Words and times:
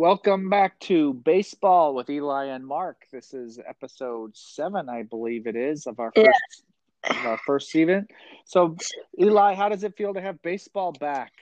Welcome 0.00 0.48
back 0.48 0.80
to 0.80 1.12
Baseball 1.12 1.94
with 1.94 2.08
Eli 2.08 2.46
and 2.46 2.66
Mark. 2.66 3.04
This 3.12 3.34
is 3.34 3.58
episode 3.68 4.34
seven, 4.34 4.88
I 4.88 5.02
believe 5.02 5.46
it 5.46 5.56
is, 5.56 5.86
of 5.86 6.00
our 6.00 6.10
first 6.12 6.64
Yeah. 7.04 7.10
of 7.10 7.26
our 7.26 7.36
first 7.36 7.68
season. 7.68 8.08
So, 8.46 8.78
Eli, 9.20 9.52
how 9.52 9.68
does 9.68 9.84
it 9.84 9.94
feel 9.98 10.14
to 10.14 10.20
have 10.22 10.40
baseball 10.40 10.92
back? 10.92 11.32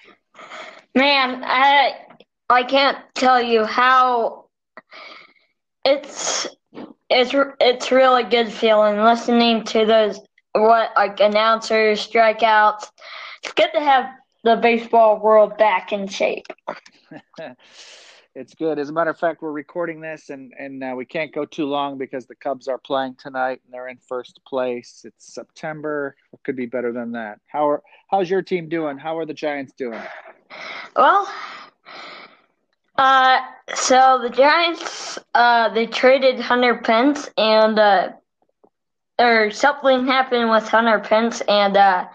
Man, 0.92 1.44
I 1.44 2.04
I 2.50 2.64
can't 2.64 2.98
tell 3.14 3.40
you 3.40 3.64
how 3.64 4.46
it's 5.84 6.48
it's 7.08 7.32
it's 7.60 7.92
really 7.92 8.24
good 8.24 8.52
feeling 8.52 8.98
listening 8.98 9.62
to 9.66 9.86
those 9.86 10.20
what 10.52 10.90
like 10.96 11.20
announcers 11.20 12.04
strikeouts. 12.04 12.90
It's 13.44 13.52
good 13.52 13.70
to 13.74 13.80
have 13.80 14.06
the 14.42 14.56
baseball 14.56 15.20
world 15.20 15.56
back 15.58 15.92
in 15.92 16.08
shape. 16.08 16.46
it's 18.34 18.54
good. 18.54 18.78
As 18.78 18.88
a 18.90 18.92
matter 18.92 19.10
of 19.10 19.18
fact, 19.18 19.42
we're 19.42 19.52
recording 19.52 20.00
this, 20.00 20.30
and 20.30 20.52
and 20.58 20.82
uh, 20.82 20.94
we 20.96 21.04
can't 21.04 21.32
go 21.32 21.44
too 21.44 21.66
long 21.66 21.98
because 21.98 22.26
the 22.26 22.34
Cubs 22.34 22.68
are 22.68 22.78
playing 22.78 23.16
tonight, 23.18 23.60
and 23.64 23.72
they're 23.72 23.88
in 23.88 23.98
first 24.08 24.40
place. 24.46 25.02
It's 25.04 25.34
September. 25.34 26.14
What 26.30 26.42
could 26.44 26.56
be 26.56 26.66
better 26.66 26.92
than 26.92 27.12
that? 27.12 27.40
How 27.46 27.68
are 27.68 27.82
how's 28.10 28.30
your 28.30 28.42
team 28.42 28.68
doing? 28.68 28.98
How 28.98 29.18
are 29.18 29.26
the 29.26 29.34
Giants 29.34 29.72
doing? 29.76 30.00
Well, 30.94 31.28
uh, 32.96 33.40
so 33.74 34.20
the 34.22 34.30
Giants, 34.30 35.18
uh, 35.34 35.68
they 35.70 35.86
traded 35.86 36.40
Hunter 36.40 36.76
Pence, 36.76 37.28
and 37.36 37.78
uh, 37.78 38.10
or 39.18 39.50
something 39.50 40.06
happened 40.06 40.50
with 40.50 40.68
Hunter 40.68 41.00
Pence 41.00 41.40
and 41.42 41.76
uh, 41.76 42.06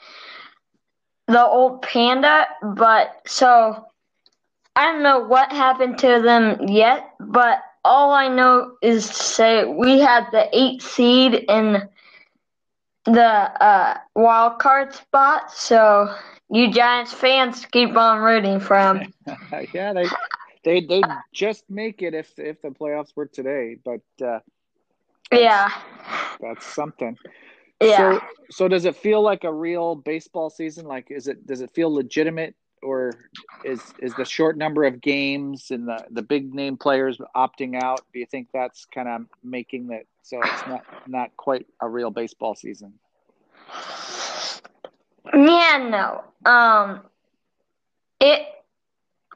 the 1.27 1.45
old 1.45 1.81
panda. 1.81 2.47
But 2.61 3.21
so 3.25 3.85
I 4.75 4.91
don't 4.91 5.03
know 5.03 5.19
what 5.19 5.51
happened 5.51 5.97
to 5.99 6.21
them 6.21 6.67
yet. 6.67 7.13
But 7.19 7.59
all 7.83 8.11
I 8.11 8.27
know 8.27 8.75
is 8.81 9.07
to 9.07 9.13
say 9.13 9.65
we 9.65 9.99
had 9.99 10.25
the 10.31 10.47
eight 10.57 10.81
seed 10.81 11.33
in 11.47 11.89
the 13.05 13.23
uh, 13.23 13.97
wild 14.15 14.59
card 14.59 14.93
spot. 14.93 15.51
So 15.51 16.13
you 16.49 16.71
Giants 16.71 17.13
fans 17.13 17.65
keep 17.65 17.95
on 17.95 18.21
rooting 18.21 18.59
for 18.59 18.75
'em. 18.77 19.13
yeah, 19.73 19.93
they 19.93 20.11
they 20.63 20.81
they 20.81 21.03
just 21.33 21.69
make 21.69 22.01
it 22.01 22.13
if 22.13 22.37
if 22.37 22.61
the 22.61 22.69
playoffs 22.69 23.15
were 23.15 23.25
today, 23.27 23.77
but 23.83 24.01
uh, 24.25 24.39
Yeah. 25.31 25.69
that's 26.39 26.65
something. 26.65 27.17
Yeah. 27.81 28.11
So 28.11 28.23
so 28.49 28.67
does 28.67 28.85
it 28.85 28.95
feel 28.95 29.21
like 29.21 29.43
a 29.43 29.53
real 29.53 29.95
baseball 29.95 30.49
season? 30.49 30.85
Like 30.85 31.07
is 31.11 31.27
it 31.27 31.45
does 31.45 31.61
it 31.61 31.71
feel 31.71 31.93
legitimate 31.93 32.55
or 32.83 33.13
is 33.63 33.81
is 33.99 34.13
the 34.15 34.25
short 34.25 34.57
number 34.57 34.83
of 34.83 35.01
games 35.01 35.71
and 35.71 35.87
the 35.87 36.05
the 36.11 36.21
big 36.21 36.53
name 36.53 36.77
players 36.77 37.19
opting 37.35 37.81
out? 37.81 38.01
Do 38.13 38.19
you 38.19 38.25
think 38.25 38.49
that's 38.53 38.85
kind 38.85 39.07
of 39.07 39.25
making 39.43 39.87
that 39.87 40.03
so 40.21 40.39
it's 40.41 40.67
not 40.67 40.83
not 41.07 41.37
quite 41.37 41.65
a 41.81 41.89
real 41.89 42.11
baseball 42.11 42.55
season? 42.55 42.93
Yeah, 45.33 45.87
no. 45.89 46.23
Um, 46.49 47.01
it, 48.19 48.47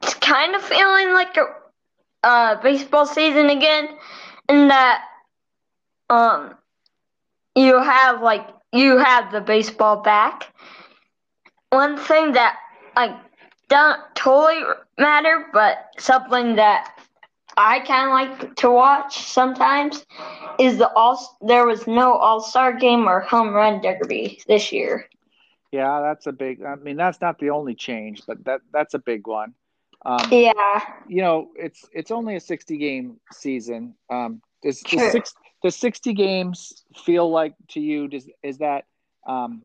it's 0.02 0.14
kind 0.14 0.54
of 0.54 0.62
feeling 0.62 1.12
like 1.12 1.36
a 2.22 2.58
baseball 2.62 3.06
season 3.06 3.50
again, 3.50 3.88
in 4.48 4.68
that 4.68 5.02
um, 6.10 6.54
you 7.54 7.80
have 7.80 8.22
like 8.22 8.46
you 8.72 8.98
have 8.98 9.32
the 9.32 9.40
baseball 9.40 10.02
back. 10.02 10.52
One 11.70 11.98
thing 11.98 12.32
that 12.32 12.56
like 12.96 13.16
don't 13.68 14.00
totally 14.14 14.62
matter, 14.98 15.46
but 15.52 15.92
something 15.98 16.56
that 16.56 16.90
I 17.56 17.80
kind 17.80 18.06
of 18.06 18.38
like 18.40 18.56
to 18.56 18.70
watch 18.70 19.18
sometimes 19.18 20.06
is 20.58 20.78
the 20.78 20.90
all. 20.94 21.38
There 21.40 21.66
was 21.66 21.86
no 21.86 22.12
All 22.14 22.40
Star 22.40 22.72
game 22.72 23.08
or 23.08 23.20
home 23.20 23.50
run 23.54 23.80
derby 23.80 24.40
this 24.46 24.72
year. 24.72 25.08
Yeah, 25.72 26.00
that's 26.00 26.26
a 26.26 26.32
big. 26.32 26.62
I 26.64 26.76
mean, 26.76 26.96
that's 26.96 27.20
not 27.20 27.38
the 27.38 27.50
only 27.50 27.74
change, 27.74 28.22
but 28.26 28.44
that 28.44 28.60
that's 28.72 28.94
a 28.94 28.98
big 28.98 29.26
one. 29.26 29.54
Um, 30.04 30.30
Yeah. 30.30 30.80
you 31.06 31.22
know, 31.22 31.48
it's 31.56 31.88
it's 31.92 32.10
only 32.10 32.36
a 32.36 32.40
sixty 32.40 32.78
game 32.78 33.18
season. 33.32 33.94
Um, 34.10 34.40
does 34.62 34.80
six 34.80 35.34
sixty 35.68 36.12
games 36.14 36.84
feel 37.04 37.30
like 37.30 37.54
to 37.70 37.80
you? 37.80 38.08
Does 38.08 38.28
is 38.42 38.58
that 38.58 38.84
um, 39.26 39.62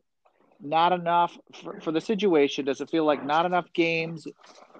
not 0.64 0.92
enough 0.92 1.36
for, 1.62 1.80
for 1.80 1.92
the 1.92 2.00
situation? 2.00 2.64
Does 2.64 2.80
it 2.80 2.90
feel 2.90 3.04
like 3.04 3.24
not 3.24 3.46
enough 3.46 3.72
games, 3.72 4.26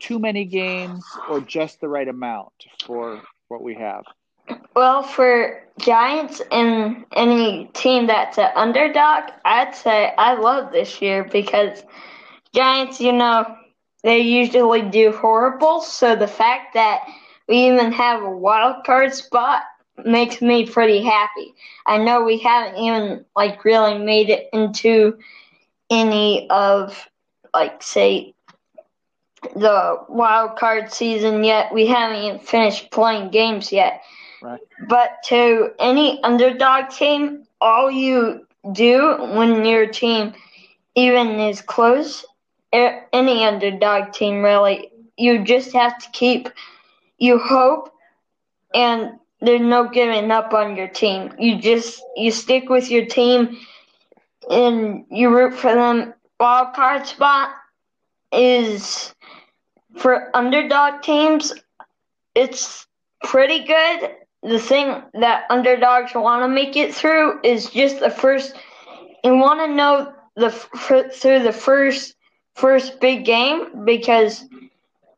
too 0.01 0.19
many 0.19 0.45
games, 0.45 1.05
or 1.29 1.41
just 1.41 1.81
the 1.81 1.89
right 1.89 2.09
amount 2.09 2.53
for 2.87 3.23
what 3.49 3.63
we 3.63 3.75
have? 3.75 4.05
Well, 4.75 5.03
for 5.03 5.63
Giants 5.79 6.43
and 6.51 7.05
any 7.13 7.71
team 7.75 8.07
that's 8.07 8.39
an 8.39 8.51
underdog, 8.55 9.31
I'd 9.45 9.75
say 9.75 10.13
I 10.19 10.35
love 10.35 10.73
this 10.73 11.01
year 11.01 11.25
because 11.25 11.83
Giants, 12.55 13.01
you 13.01 13.13
know, 13.13 13.57
they 14.03 14.21
usually 14.21 14.83
do 14.83 15.13
horrible. 15.13 15.81
So 15.81 16.15
the 16.15 16.29
fact 16.29 16.75
that 16.75 17.01
we 17.49 17.67
even 17.69 17.93
have 17.93 18.23
a 18.23 18.31
wild 18.31 18.85
card 18.85 19.15
spot 19.15 19.63
makes 20.05 20.43
me 20.43 20.67
pretty 20.67 21.03
happy. 21.03 21.55
I 21.87 21.99
know 21.99 22.23
we 22.23 22.39
haven't 22.39 22.77
even 22.79 23.25
like 23.37 23.65
really 23.65 23.99
made 23.99 24.29
it 24.29 24.49
into 24.53 25.19
any 25.91 26.49
of 26.51 27.09
like 27.53 27.83
say 27.83 28.35
the 29.55 29.99
wild 30.09 30.57
card 30.57 30.93
season 30.93 31.45
yet. 31.45 31.73
We 31.73 31.87
haven't 31.87 32.23
even 32.23 32.39
finished 32.39 32.91
playing 32.91 33.31
games 33.31 33.73
yet. 33.73 34.03
Right. 34.43 34.61
But 34.89 35.23
to 35.27 35.71
any 35.79 36.23
underdog 36.23 36.91
team, 36.91 37.45
all 37.61 37.91
you 37.91 38.47
do 38.73 39.17
when 39.35 39.65
your 39.65 39.87
team 39.87 40.35
even 40.95 41.39
is 41.41 41.61
close, 41.61 42.25
any 42.73 43.45
underdog 43.45 44.13
team 44.13 44.43
really, 44.43 44.91
you 45.17 45.45
just 45.45 45.73
have 45.73 45.99
to 45.99 46.11
keep, 46.11 46.49
you 47.19 47.39
hope, 47.39 47.93
and 48.75 49.19
there's 49.41 49.61
no 49.61 49.89
giving 49.89 50.31
up 50.31 50.53
on 50.55 50.77
your 50.77 50.89
team. 50.89 51.33
You 51.39 51.61
just, 51.61 52.03
you 52.17 52.31
stick 52.31 52.69
with 52.69 52.91
your 52.91 53.07
team 53.07 53.59
and 54.51 55.05
you 55.11 55.35
root 55.35 55.55
for 55.55 55.75
them. 55.75 56.15
Wild 56.41 56.75
card 56.75 57.07
spot 57.07 57.51
is 58.33 59.15
for 59.97 60.37
underdog 60.37 61.03
teams, 61.03 61.53
it's 62.35 62.87
pretty 63.23 63.65
good 63.65 64.11
the 64.45 64.59
thing 64.59 65.03
that 65.15 65.45
underdogs 65.49 66.15
want 66.15 66.43
to 66.43 66.49
make 66.49 66.77
it 66.77 66.95
through 66.95 67.41
is 67.43 67.71
just 67.71 68.01
the 68.01 68.11
first. 68.11 68.55
You 69.25 69.37
want 69.37 69.61
to 69.61 69.75
know 69.75 70.13
the 70.37 70.47
f- 70.47 71.15
through 71.15 71.43
the 71.43 71.53
first 71.53 72.15
first 72.55 73.01
big 73.01 73.25
game 73.25 73.85
because 73.85 74.45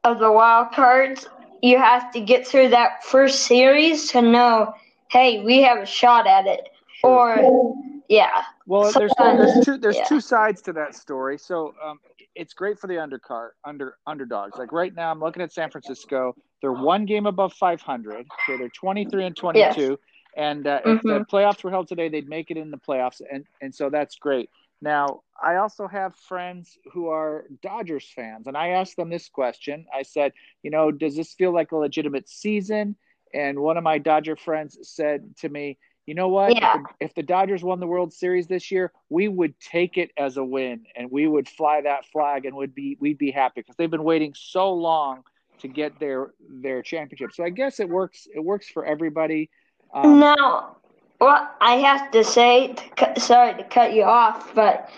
of 0.04 0.20
the 0.20 0.31
wild 0.31 0.72
cards. 0.72 1.26
You 1.60 1.78
have 1.78 2.12
to 2.12 2.20
get 2.20 2.47
through 2.47 2.69
that 2.69 3.03
first 3.04 3.42
series 3.42 4.12
to 4.12 4.22
know, 4.22 4.75
hey, 5.10 5.42
we 5.44 5.62
have 5.62 5.78
a 5.78 5.86
shot 5.86 6.26
at 6.28 6.47
it. 6.47 6.69
Or, 7.03 7.75
yeah, 8.09 8.43
Well, 8.67 8.93
there's 8.93 9.12
Sometimes, 9.15 9.39
there's 9.39 9.65
two 9.65 9.78
there's 9.78 9.97
yeah. 9.97 10.05
two 10.05 10.21
sides 10.21 10.62
to 10.62 10.72
that 10.75 10.94
story. 10.94 11.39
So 11.39 11.75
um, 11.84 11.99
it's 12.34 12.53
great 12.55 12.78
for 12.78 12.87
the 12.87 12.94
undercard 12.94 13.50
under 13.65 13.97
underdogs. 14.06 14.59
Like 14.59 14.72
right 14.72 14.94
now, 14.94 15.11
I'm 15.11 15.21
looking 15.21 15.43
at 15.43 15.53
San 15.53 15.71
Francisco. 15.71 16.34
They're 16.61 16.72
one 16.72 17.05
game 17.06 17.27
above 17.27 17.53
500, 17.55 18.27
so 18.47 18.56
they're 18.56 18.69
23 18.69 19.25
and 19.27 19.37
22. 19.37 19.99
And 20.37 20.66
uh, 20.66 20.81
if 20.84 21.03
the 21.03 21.21
Mhm. 21.21 21.28
playoffs 21.28 21.62
were 21.65 21.71
held 21.71 21.89
today, 21.89 22.09
they'd 22.09 22.28
make 22.28 22.50
it 22.50 22.56
in 22.56 22.71
the 22.71 22.78
playoffs, 22.78 23.21
and 23.31 23.45
and 23.61 23.75
so 23.75 23.89
that's 23.91 24.16
great. 24.16 24.50
Now, 24.83 25.22
I 25.43 25.56
also 25.56 25.87
have 25.87 26.15
friends 26.16 26.77
who 26.92 27.09
are 27.09 27.47
Dodgers 27.63 28.10
fans, 28.15 28.47
and 28.47 28.57
I 28.57 28.69
asked 28.69 28.97
them 28.97 29.09
this 29.10 29.28
question. 29.28 29.86
I 29.95 30.03
said, 30.03 30.33
you 30.63 30.71
know, 30.71 30.91
does 30.91 31.16
this 31.16 31.33
feel 31.34 31.53
like 31.53 31.72
a 31.72 31.77
legitimate 31.77 32.28
season? 32.28 32.97
And 33.33 33.59
one 33.60 33.77
of 33.77 33.84
my 33.84 33.98
Dodger 33.98 34.36
friends 34.36 34.78
said 34.83 35.36
to 35.39 35.48
me, 35.48 35.78
you 36.06 36.14
know 36.14 36.28
what? 36.28 36.53
If 36.53 36.58
Yeah. 36.58 36.76
the- 36.78 37.04
If, 37.04 37.14
the, 37.14 37.22
Dodgers 37.22 37.62
won 37.64 37.80
the 37.80 37.86
World 37.86 38.12
Series 38.12 38.47
this 38.47 38.70
year, 38.70 38.92
we 39.10 39.28
would 39.28 39.58
take 39.60 39.98
it 39.98 40.12
as 40.16 40.36
a 40.36 40.44
win, 40.44 40.86
and 40.94 41.10
we 41.10 41.26
would 41.26 41.48
fly 41.48 41.80
that 41.82 42.06
flag, 42.06 42.47
and 42.47 42.56
would 42.56 42.74
be 42.74 42.97
we'd 43.00 43.18
be 43.18 43.30
happy 43.32 43.60
because 43.60 43.76
they've 43.76 43.91
been 43.91 44.04
waiting 44.04 44.32
so 44.34 44.72
long 44.72 45.24
to 45.58 45.68
get 45.68 45.98
their 45.98 46.32
their 46.48 46.82
championship. 46.82 47.32
So 47.32 47.44
I 47.44 47.50
guess 47.50 47.80
it 47.80 47.88
works. 47.88 48.28
It 48.34 48.41
works 48.41 48.68
for 48.68 48.84
everybody. 48.84 49.50
Um, 49.92 50.20
Now, 50.20 50.76
what 51.18 51.56
I 51.60 51.76
have 51.76 52.10
to 52.12 52.22
say, 52.22 52.74
to 52.74 52.88
cut, 52.91 53.18
sorry 53.20 53.54
to 53.54 53.64
cut 53.64 53.92
you 53.94 54.04
off, 54.04 54.54
but 54.54 54.88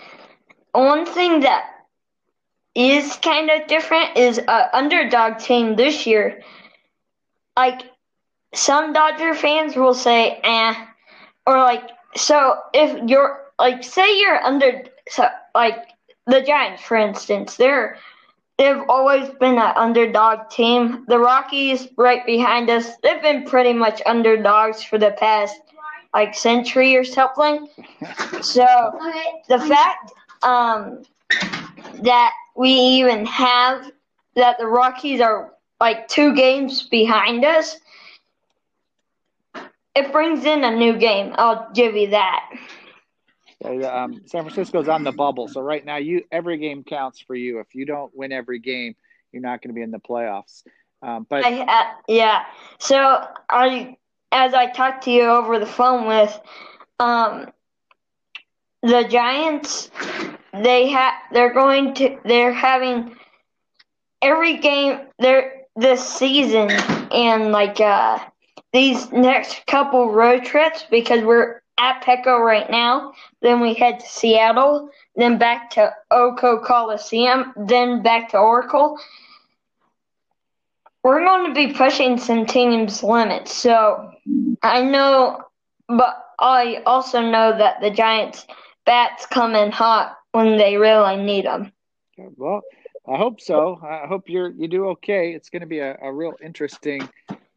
one 0.73 1.05
thing 1.05 1.39
that 1.41 1.65
is 2.75 3.15
kind 3.17 3.49
of 3.49 3.67
different 3.67 4.15
is 4.17 4.37
a 4.37 4.77
underdog 4.77 5.39
team 5.39 5.75
this 5.75 6.05
year. 6.05 6.43
Like 7.57 7.81
some 8.53 8.93
Dodger 8.93 9.33
fans 9.33 9.75
will 9.75 9.93
say, 9.93 10.39
"eh," 10.43 10.73
or 11.45 11.57
like 11.57 11.89
so 12.15 12.59
if 12.73 13.09
you're 13.09 13.45
like 13.59 13.83
say 13.83 14.19
you're 14.19 14.41
under 14.43 14.83
so 15.09 15.27
like 15.55 15.77
the 16.27 16.41
Giants 16.41 16.83
for 16.83 16.97
instance, 16.97 17.55
they're 17.55 17.97
they've 18.57 18.81
always 18.89 19.29
been 19.39 19.57
an 19.57 19.73
underdog 19.75 20.49
team. 20.49 21.05
The 21.07 21.17
Rockies, 21.17 21.87
right 21.97 22.25
behind 22.25 22.69
us, 22.69 22.97
they've 23.01 23.21
been 23.21 23.45
pretty 23.45 23.73
much 23.73 24.01
underdogs 24.05 24.83
for 24.83 24.97
the 24.97 25.11
past 25.11 25.55
like 26.13 26.35
century 26.35 26.95
or 26.95 27.03
something. 27.03 27.67
So 28.41 28.65
the 29.47 29.59
fact 29.59 30.11
um, 30.43 31.03
that 32.01 32.33
we 32.55 32.69
even 32.69 33.25
have 33.25 33.91
that 34.35 34.57
the 34.57 34.67
Rockies 34.67 35.21
are 35.21 35.53
like 35.79 36.07
two 36.07 36.35
games 36.35 36.83
behind 36.83 37.45
us, 37.45 37.77
it 39.99 40.11
brings 40.11 40.45
in 40.45 40.63
a 40.63 40.75
new 40.75 40.97
game. 40.97 41.33
I'll 41.37 41.69
give 41.73 41.95
you 41.95 42.09
that. 42.11 42.49
Um, 43.63 44.21
San 44.25 44.43
Francisco's 44.43 44.87
on 44.87 45.03
the 45.03 45.11
bubble, 45.11 45.49
so 45.49 45.59
right 45.59 45.83
now 45.83 45.97
you 45.97 46.23
every 46.31 46.57
game 46.57 46.83
counts 46.83 47.19
for 47.19 47.35
you. 47.35 47.59
If 47.59 47.75
you 47.75 47.85
don't 47.85 48.15
win 48.15 48.31
every 48.31 48.59
game, 48.59 48.95
you're 49.33 49.41
not 49.41 49.61
going 49.61 49.69
to 49.69 49.73
be 49.73 49.81
in 49.81 49.91
the 49.91 49.99
playoffs. 49.99 50.63
Um, 51.01 51.27
but 51.29 51.45
I, 51.45 51.59
uh, 51.61 51.93
yeah, 52.07 52.45
so 52.79 53.27
I 53.49 53.97
as 54.31 54.53
I 54.53 54.71
talked 54.71 55.03
to 55.05 55.11
you 55.11 55.23
over 55.23 55.59
the 55.59 55.65
phone 55.65 56.07
with 56.07 56.39
um, 56.99 57.47
the 58.81 59.03
Giants, 59.03 59.91
they 60.53 60.87
have 60.89 61.13
they're 61.33 61.53
going 61.53 61.95
to 61.95 62.17
they're 62.23 62.53
having 62.53 63.15
every 64.21 64.57
game 64.57 65.01
they're 65.19 65.59
this 65.75 66.07
season 66.07 66.69
and 67.11 67.51
like 67.51 67.79
uh 67.79 68.19
these 68.73 69.11
next 69.11 69.65
couple 69.65 70.11
road 70.11 70.43
trips 70.45 70.85
because 70.89 71.23
we're 71.23 71.61
at 71.77 72.03
Petco 72.03 72.39
right 72.39 72.69
now. 72.69 73.13
Then 73.41 73.61
we 73.61 73.73
head 73.73 73.99
to 73.99 74.05
Seattle, 74.05 74.89
then 75.15 75.37
back 75.37 75.71
to 75.71 75.93
Oco 76.11 76.63
Coliseum, 76.63 77.53
then 77.55 78.03
back 78.03 78.29
to 78.29 78.37
Oracle. 78.37 78.99
We're 81.03 81.23
going 81.23 81.47
to 81.47 81.53
be 81.53 81.73
pushing 81.73 82.17
teams' 82.45 83.01
limits. 83.01 83.53
So 83.53 84.11
I 84.61 84.83
know, 84.83 85.43
but 85.87 86.25
I 86.39 86.83
also 86.85 87.21
know 87.21 87.57
that 87.57 87.79
the 87.81 87.89
Giants' 87.89 88.45
bats 88.85 89.25
come 89.25 89.55
in 89.55 89.71
hot 89.71 90.17
when 90.33 90.57
they 90.57 90.75
really 90.77 91.15
need 91.15 91.45
them. 91.45 91.71
Well, 92.35 92.61
I 93.07 93.17
hope 93.17 93.39
so. 93.39 93.79
I 93.81 94.05
hope 94.07 94.27
you're 94.27 94.51
you 94.51 94.67
do 94.67 94.89
okay. 94.89 95.31
It's 95.31 95.49
going 95.49 95.61
to 95.61 95.67
be 95.67 95.79
a, 95.79 95.97
a 96.01 96.11
real 96.11 96.33
interesting 96.43 97.07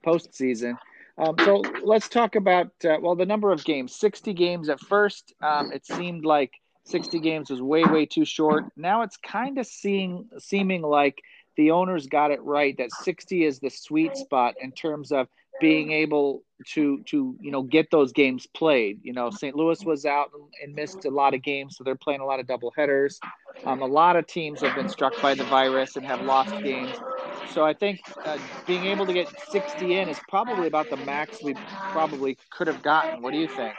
postseason. 0.06 0.78
Um, 1.18 1.34
so 1.44 1.62
let's 1.82 2.08
talk 2.08 2.36
about 2.36 2.70
uh, 2.84 2.96
well 3.00 3.14
the 3.14 3.26
number 3.26 3.52
of 3.52 3.64
games. 3.64 3.94
Sixty 3.94 4.32
games 4.32 4.68
at 4.68 4.80
first. 4.80 5.34
Um, 5.42 5.72
it 5.72 5.86
seemed 5.86 6.24
like 6.24 6.52
sixty 6.84 7.20
games 7.20 7.50
was 7.50 7.60
way 7.60 7.84
way 7.84 8.06
too 8.06 8.24
short. 8.24 8.64
Now 8.76 9.02
it's 9.02 9.16
kind 9.16 9.58
of 9.58 9.66
seeing 9.66 10.28
seeming 10.38 10.82
like 10.82 11.18
the 11.56 11.70
owners 11.70 12.06
got 12.06 12.30
it 12.30 12.42
right 12.42 12.76
that 12.78 12.90
60 12.92 13.44
is 13.44 13.58
the 13.58 13.70
sweet 13.70 14.16
spot 14.16 14.54
in 14.60 14.72
terms 14.72 15.12
of 15.12 15.28
being 15.60 15.92
able 15.92 16.42
to 16.66 17.02
to 17.04 17.36
you 17.40 17.50
know 17.50 17.62
get 17.62 17.90
those 17.90 18.12
games 18.12 18.46
played. 18.46 18.98
You 19.02 19.12
know, 19.12 19.30
St. 19.30 19.54
Louis 19.54 19.84
was 19.84 20.06
out 20.06 20.30
and 20.62 20.74
missed 20.74 21.04
a 21.04 21.10
lot 21.10 21.34
of 21.34 21.42
games, 21.42 21.76
so 21.76 21.84
they're 21.84 21.94
playing 21.94 22.20
a 22.20 22.24
lot 22.24 22.40
of 22.40 22.46
double 22.46 22.72
headers. 22.76 23.20
Um, 23.64 23.82
a 23.82 23.86
lot 23.86 24.16
of 24.16 24.26
teams 24.26 24.60
have 24.62 24.74
been 24.74 24.88
struck 24.88 25.20
by 25.20 25.34
the 25.34 25.44
virus 25.44 25.96
and 25.96 26.06
have 26.06 26.22
lost 26.22 26.50
games. 26.62 26.96
So 27.44 27.64
I 27.64 27.74
think 27.74 28.00
uh, 28.24 28.38
being 28.66 28.86
able 28.86 29.06
to 29.06 29.12
get 29.12 29.28
60 29.38 29.94
in 29.96 30.08
is 30.08 30.20
probably 30.20 30.68
about 30.68 30.90
the 30.90 30.96
max 30.96 31.42
we 31.42 31.56
probably 31.88 32.38
could 32.50 32.68
have 32.68 32.82
gotten. 32.82 33.20
What 33.22 33.32
do 33.32 33.38
you 33.38 33.48
think? 33.48 33.78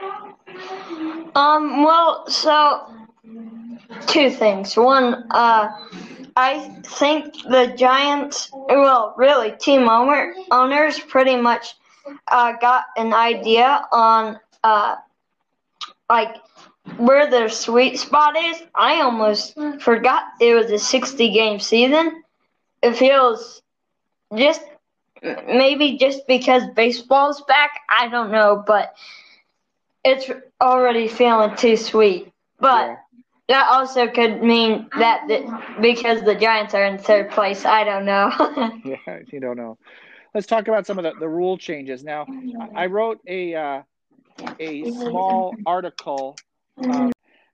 Um. 1.35 1.83
Well, 1.83 2.27
so 2.27 2.87
two 4.07 4.29
things. 4.29 4.75
One, 4.77 5.25
uh, 5.31 5.69
I 6.35 6.59
think 6.85 7.33
the 7.43 7.73
Giants, 7.77 8.49
well, 8.53 9.13
really, 9.17 9.51
team 9.51 9.87
owner, 9.89 10.33
owners 10.51 10.99
pretty 10.99 11.35
much 11.35 11.75
uh, 12.27 12.53
got 12.59 12.85
an 12.97 13.13
idea 13.13 13.85
on 13.91 14.39
uh, 14.63 14.95
like 16.09 16.35
where 16.97 17.29
their 17.29 17.49
sweet 17.49 17.99
spot 17.99 18.35
is. 18.37 18.63
I 18.75 19.01
almost 19.01 19.57
forgot 19.79 20.23
it 20.41 20.53
was 20.55 20.71
a 20.71 20.79
60 20.79 21.31
game 21.31 21.59
season. 21.59 22.22
It 22.83 22.95
feels 22.95 23.61
just 24.35 24.61
maybe 25.47 25.97
just 25.97 26.27
because 26.27 26.63
baseball's 26.75 27.41
back. 27.47 27.71
I 27.89 28.09
don't 28.09 28.31
know, 28.31 28.63
but 28.65 28.93
it's 30.03 30.29
already 30.61 31.07
feeling 31.07 31.55
too 31.55 31.77
sweet. 31.77 32.31
But 32.59 32.87
yeah. 32.87 32.95
that 33.49 33.67
also 33.71 34.07
could 34.07 34.43
mean 34.43 34.89
that 34.99 35.27
the, 35.27 35.79
because 35.81 36.21
the 36.21 36.35
Giants 36.35 36.75
are 36.75 36.85
in 36.85 36.99
third 36.99 37.31
place. 37.31 37.65
I 37.65 37.83
don't 37.83 38.05
know. 38.05 38.31
yeah, 38.85 39.19
you 39.31 39.39
don't 39.39 39.57
know 39.57 39.77
let's 40.33 40.47
talk 40.47 40.67
about 40.67 40.85
some 40.85 40.97
of 40.97 41.03
the, 41.03 41.13
the 41.19 41.27
rule 41.27 41.57
changes. 41.57 42.03
Now, 42.03 42.25
I 42.75 42.87
wrote 42.87 43.19
a 43.27 43.55
uh, 43.55 43.81
a 44.59 44.91
small 44.91 45.55
article. 45.65 46.35
Um, 46.77 47.11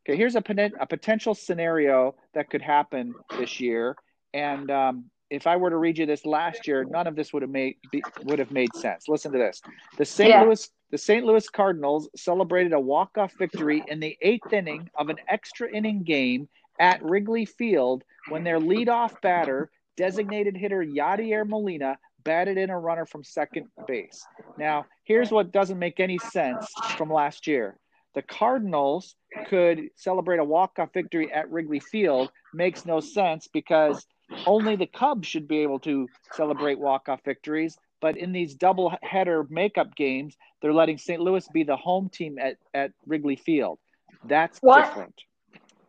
okay, 0.08 0.18
here's 0.18 0.36
a, 0.36 0.44
a 0.80 0.88
potential 0.88 1.36
scenario 1.36 2.16
that 2.34 2.50
could 2.50 2.62
happen 2.62 3.14
this 3.38 3.60
year, 3.60 3.96
and 4.34 4.72
um, 4.72 5.06
if 5.30 5.48
I 5.48 5.58
were 5.58 5.70
to 5.70 5.78
read 5.78 5.98
you 5.98 6.06
this 6.06 6.26
last 6.26 6.68
year, 6.68 6.84
none 6.84 7.08
of 7.08 7.16
this 7.16 7.34
would 7.34 7.42
have 7.42 7.52
made 7.52 7.76
be, 7.92 8.04
would 8.24 8.40
have 8.40 8.52
made 8.52 8.74
sense. 8.76 9.08
Listen 9.08 9.32
to 9.32 9.38
this: 9.38 9.62
the 9.98 10.06
St. 10.06 10.30
Yeah. 10.30 10.44
Louis 10.44 10.70
the 10.92 10.98
St. 10.98 11.24
Louis 11.24 11.48
Cardinals 11.50 12.10
celebrated 12.16 12.74
a 12.74 12.80
walk 12.80 13.18
off 13.18 13.34
victory 13.38 13.84
in 13.88 14.00
the 14.00 14.18
eighth 14.22 14.52
inning 14.52 14.90
of 14.98 15.10
an 15.10 15.18
extra 15.28 15.72
inning 15.72 16.04
game 16.04 16.50
at 16.80 17.04
Wrigley 17.04 17.46
Field 17.46 18.04
when 18.30 18.44
their 18.44 18.60
leadoff 18.60 19.22
batter, 19.22 19.70
designated 19.98 20.58
hitter 20.58 20.84
Yadier 20.84 21.48
Molina, 21.48 21.98
batted 22.24 22.58
in 22.58 22.70
a 22.72 22.80
runner 22.80 23.06
from 23.06 23.24
second 23.24 23.68
base. 23.88 24.26
Now, 24.58 24.86
here's 25.04 25.32
what 25.32 25.52
doesn't 25.52 25.78
make 25.78 26.00
any 26.00 26.18
sense 26.18 26.66
from 26.98 27.12
last 27.12 27.46
year. 27.46 27.78
The 28.16 28.22
Cardinals 28.24 29.16
could 29.48 29.90
celebrate 29.96 30.40
a 30.40 30.44
walk-off 30.44 30.92
victory 30.94 31.32
at 31.32 31.52
Wrigley 31.52 31.80
Field 31.80 32.32
makes 32.54 32.86
no 32.86 33.00
sense 33.00 33.48
because 33.48 34.06
only 34.46 34.76
the 34.76 34.88
Cubs 34.88 35.28
should 35.28 35.48
be 35.48 35.60
able 35.60 35.80
to 35.80 36.08
celebrate 36.34 36.80
walk-off 36.80 37.22
victories. 37.24 37.78
But 38.02 38.18
in 38.18 38.32
these 38.32 38.54
double 38.54 38.94
header 39.02 39.46
makeup 39.50 39.96
games, 39.96 40.38
they're 40.62 40.74
letting 40.74 40.98
St. 40.98 41.22
Louis 41.22 41.46
be 41.54 41.64
the 41.64 41.76
home 41.76 42.10
team 42.10 42.38
at, 42.40 42.58
at 42.74 42.92
Wrigley 43.06 43.36
Field. 43.36 43.80
That's 44.24 44.60
what? 44.60 44.86
different. 44.86 45.16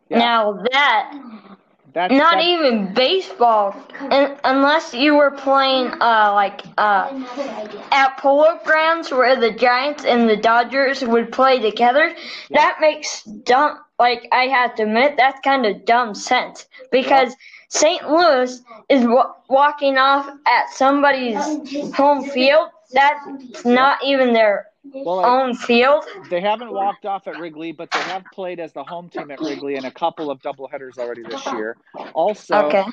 Yeah. 0.09 0.19
Now 0.19 0.63
that 0.71 1.13
that's, 1.93 2.13
Not 2.13 2.35
that's, 2.35 2.47
even 2.47 2.93
baseball, 2.93 3.75
and, 3.99 4.39
unless 4.45 4.93
you 4.93 5.15
were 5.15 5.31
playing 5.31 5.91
uh, 5.99 6.31
like 6.33 6.61
uh, 6.77 7.25
at 7.91 8.17
polo 8.17 8.59
grounds 8.63 9.11
where 9.11 9.37
the 9.37 9.51
Giants 9.51 10.05
and 10.05 10.29
the 10.29 10.37
Dodgers 10.37 11.03
would 11.03 11.31
play 11.33 11.59
together. 11.59 12.15
Yeah. 12.49 12.61
That 12.61 12.77
makes 12.79 13.23
dumb. 13.23 13.79
Like 13.99 14.27
I 14.31 14.43
have 14.47 14.75
to 14.75 14.83
admit, 14.83 15.15
that's 15.17 15.39
kind 15.41 15.65
of 15.65 15.85
dumb 15.85 16.15
sense 16.15 16.67
because. 16.91 17.35
St. 17.71 18.05
Louis 18.09 18.61
is 18.89 19.01
w- 19.01 19.33
walking 19.47 19.97
off 19.97 20.27
at 20.45 20.69
somebody's 20.71 21.37
home 21.95 22.29
field. 22.29 22.67
That's 22.91 23.63
not 23.63 24.03
even 24.03 24.33
their 24.33 24.67
well, 24.93 25.25
own 25.25 25.55
field. 25.55 26.03
They 26.29 26.41
haven't 26.41 26.73
walked 26.73 27.05
off 27.05 27.27
at 27.27 27.39
Wrigley, 27.39 27.71
but 27.71 27.89
they 27.91 28.01
have 28.01 28.25
played 28.33 28.59
as 28.59 28.73
the 28.73 28.83
home 28.83 29.07
team 29.09 29.31
at 29.31 29.39
Wrigley 29.39 29.75
in 29.75 29.85
a 29.85 29.91
couple 29.91 30.29
of 30.29 30.41
doubleheaders 30.41 30.97
already 30.97 31.23
this 31.23 31.45
year. 31.45 31.77
Also, 32.13 32.55
okay. 32.55 32.83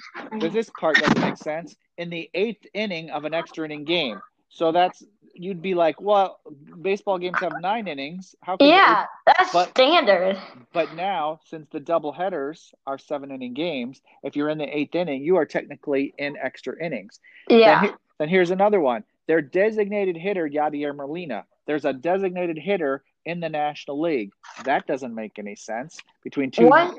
this 0.48 0.70
part 0.78 0.94
doesn't 0.96 1.20
make 1.20 1.36
sense. 1.36 1.74
In 1.96 2.08
the 2.08 2.30
eighth 2.34 2.64
inning 2.72 3.10
of 3.10 3.24
an 3.24 3.34
extra 3.34 3.64
inning 3.64 3.84
game, 3.84 4.20
so 4.48 4.70
that's 4.70 5.02
you'd 5.38 5.62
be 5.62 5.74
like, 5.74 6.00
well, 6.00 6.40
baseball 6.80 7.18
games 7.18 7.38
have 7.40 7.52
nine 7.60 7.88
innings. 7.88 8.34
How? 8.42 8.56
Can 8.56 8.68
yeah, 8.68 9.06
that's 9.26 9.52
but, 9.52 9.70
standard. 9.70 10.38
But 10.72 10.94
now, 10.94 11.40
since 11.46 11.68
the 11.70 11.80
double 11.80 12.12
headers 12.12 12.72
are 12.86 12.98
seven 12.98 13.30
inning 13.30 13.54
games, 13.54 14.00
if 14.22 14.36
you're 14.36 14.48
in 14.48 14.58
the 14.58 14.76
eighth 14.76 14.94
inning, 14.94 15.22
you 15.22 15.36
are 15.36 15.46
technically 15.46 16.14
in 16.18 16.36
extra 16.36 16.82
innings. 16.82 17.20
Yeah. 17.48 17.82
Then, 17.82 17.94
then 18.18 18.28
here's 18.28 18.50
another 18.50 18.80
one. 18.80 19.04
Their 19.26 19.42
designated 19.42 20.16
hitter, 20.16 20.48
Yadier 20.48 20.94
Molina, 20.94 21.44
there's 21.66 21.84
a 21.84 21.92
designated 21.92 22.58
hitter 22.58 23.04
in 23.26 23.40
the 23.40 23.48
National 23.48 24.00
League. 24.00 24.32
That 24.64 24.86
doesn't 24.86 25.14
make 25.14 25.38
any 25.38 25.54
sense 25.54 25.98
between 26.24 26.50
two. 26.50 26.66
What? 26.66 26.98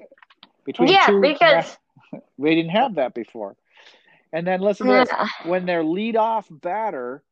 Between 0.64 0.90
yeah, 0.90 1.08
two, 1.08 1.20
because 1.20 1.76
we 2.38 2.54
didn't 2.54 2.72
have 2.72 2.96
that 2.96 3.16
before. 3.16 3.56
And 4.32 4.46
then 4.46 4.62
listen 4.62 4.86
to 4.86 4.94
this: 4.94 5.10
when 5.46 5.66
their 5.66 5.84
leadoff 5.84 6.46
batter 6.50 7.24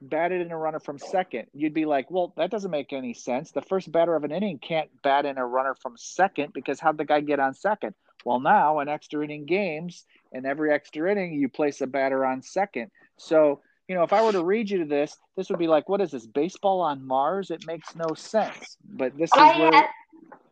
batted 0.00 0.40
in 0.40 0.52
a 0.52 0.56
runner 0.56 0.80
from 0.80 0.98
second, 0.98 1.48
you'd 1.52 1.74
be 1.74 1.84
like, 1.84 2.10
"Well, 2.10 2.32
that 2.36 2.50
doesn't 2.50 2.70
make 2.70 2.92
any 2.92 3.14
sense. 3.14 3.50
The 3.50 3.62
first 3.62 3.90
batter 3.90 4.14
of 4.14 4.24
an 4.24 4.32
inning 4.32 4.58
can't 4.58 4.90
bat 5.02 5.26
in 5.26 5.38
a 5.38 5.46
runner 5.46 5.74
from 5.74 5.96
second 5.96 6.52
because 6.52 6.80
how'd 6.80 6.98
the 6.98 7.04
guy 7.04 7.20
get 7.20 7.40
on 7.40 7.54
second? 7.54 7.94
Well, 8.24 8.40
now 8.40 8.80
in 8.80 8.88
extra 8.88 9.24
inning 9.24 9.46
games, 9.46 10.04
in 10.32 10.46
every 10.46 10.72
extra 10.72 11.10
inning, 11.10 11.32
you 11.32 11.48
place 11.48 11.80
a 11.80 11.86
batter 11.86 12.24
on 12.24 12.42
second. 12.42 12.90
So 13.16 13.60
you 13.88 13.94
know, 13.94 14.02
if 14.02 14.12
I 14.12 14.22
were 14.22 14.32
to 14.32 14.44
read 14.44 14.70
you 14.70 14.78
to 14.78 14.84
this, 14.84 15.16
this 15.34 15.48
would 15.48 15.58
be 15.58 15.66
like, 15.66 15.88
what 15.88 16.02
is 16.02 16.10
this, 16.10 16.26
baseball 16.26 16.82
on 16.82 17.06
Mars? 17.06 17.50
It 17.50 17.66
makes 17.66 17.96
no 17.96 18.14
sense. 18.14 18.76
But 18.84 19.16
this 19.16 19.30
is 19.32 19.38
I 19.38 19.58
where. 19.58 19.72
Have, 19.72 19.84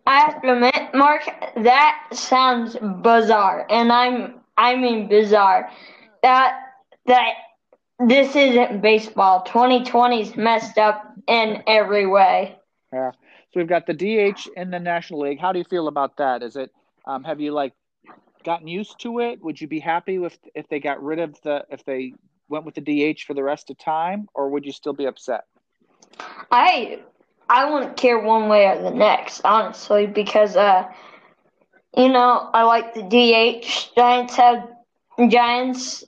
I 0.07 0.21
have 0.21 0.43
to 0.43 0.53
admit, 0.55 0.95
Mark, 0.95 1.23
that 1.57 2.09
sounds 2.13 2.77
bizarre. 3.03 3.67
And 3.69 3.93
I'm 3.93 4.41
I 4.57 4.77
mean 4.77 5.09
bizarre. 5.09 5.71
That 6.23 6.59
that 7.07 7.35
this 7.99 8.37
isn't 8.37 8.83
baseball. 8.83 9.45
2020's 9.47 10.37
messed 10.37 10.79
up 10.79 11.15
in 11.27 11.63
every 11.67 12.07
way. 12.07 12.57
Yeah. 12.93 13.13
So 13.13 13.61
we've 13.61 13.69
got 13.69 13.87
the 13.87 13.95
DH 13.95 14.49
in 14.57 14.71
the 14.71 14.79
National 14.79 15.21
League. 15.21 15.41
How 15.41 15.53
do 15.53 15.59
you 15.59 15.65
feel 15.65 15.89
about 15.89 16.17
that? 16.19 16.43
Is 16.43 16.57
it 16.57 16.71
um, 17.07 17.25
have 17.25 17.41
you 17.41 17.53
like 17.53 17.73
gotten 18.45 18.69
used 18.69 19.01
to 19.01 19.21
it? 19.21 19.43
Would 19.43 19.61
you 19.61 19.69
be 19.69 19.81
happy 19.81 20.19
with 20.19 20.39
if 20.55 20.69
they 20.69 20.81
got 20.81 21.03
rid 21.03 21.19
of 21.19 21.41
the 21.43 21.65
if 21.71 21.85
they 21.85 22.13
went 22.49 22.65
with 22.65 22.75
the 22.75 22.81
DH 23.15 23.21
for 23.27 23.35
the 23.35 23.43
rest 23.43 23.71
of 23.71 23.79
time, 23.79 24.29
or 24.35 24.51
would 24.51 24.65
you 24.65 24.73
still 24.73 24.93
be 24.93 25.07
upset? 25.07 25.45
I 26.51 27.01
I 27.49 27.71
wouldn't 27.71 27.97
care 27.97 28.19
one 28.19 28.49
way 28.49 28.67
or 28.67 28.83
the 28.83 28.91
next, 28.91 29.41
honestly, 29.45 30.07
because 30.07 30.57
uh, 30.57 30.85
you 31.97 32.09
know 32.09 32.51
I 32.53 32.65
like 32.65 32.95
the 32.95 33.03
DH. 33.03 33.95
Giants 33.95 34.37
have 34.37 34.69
Giants, 35.29 36.05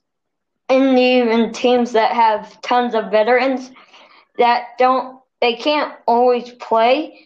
and 0.69 0.99
even 0.99 1.53
teams 1.53 1.93
that 1.93 2.13
have 2.13 2.61
tons 2.63 2.95
of 2.95 3.11
veterans 3.11 3.71
that 4.39 4.79
don't 4.79 5.19
they 5.41 5.55
can't 5.55 5.95
always 6.07 6.51
play, 6.51 7.21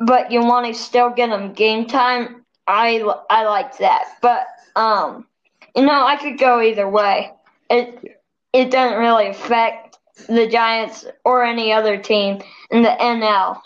but 0.00 0.32
you 0.32 0.40
want 0.40 0.66
to 0.66 0.74
still 0.74 1.10
get 1.10 1.30
them 1.30 1.52
game 1.52 1.86
time. 1.86 2.44
I 2.66 3.02
I 3.30 3.44
like 3.44 3.78
that, 3.78 4.04
but 4.20 4.46
um, 4.76 5.26
you 5.74 5.84
know 5.84 6.06
I 6.06 6.16
could 6.16 6.38
go 6.38 6.60
either 6.60 6.88
way. 6.88 7.32
It 7.70 8.18
it 8.52 8.70
doesn't 8.70 8.98
really 8.98 9.28
affect 9.28 9.98
the 10.28 10.46
Giants 10.46 11.06
or 11.24 11.44
any 11.44 11.72
other 11.72 11.96
team 11.96 12.42
in 12.70 12.82
the 12.82 12.96
NL. 13.00 13.60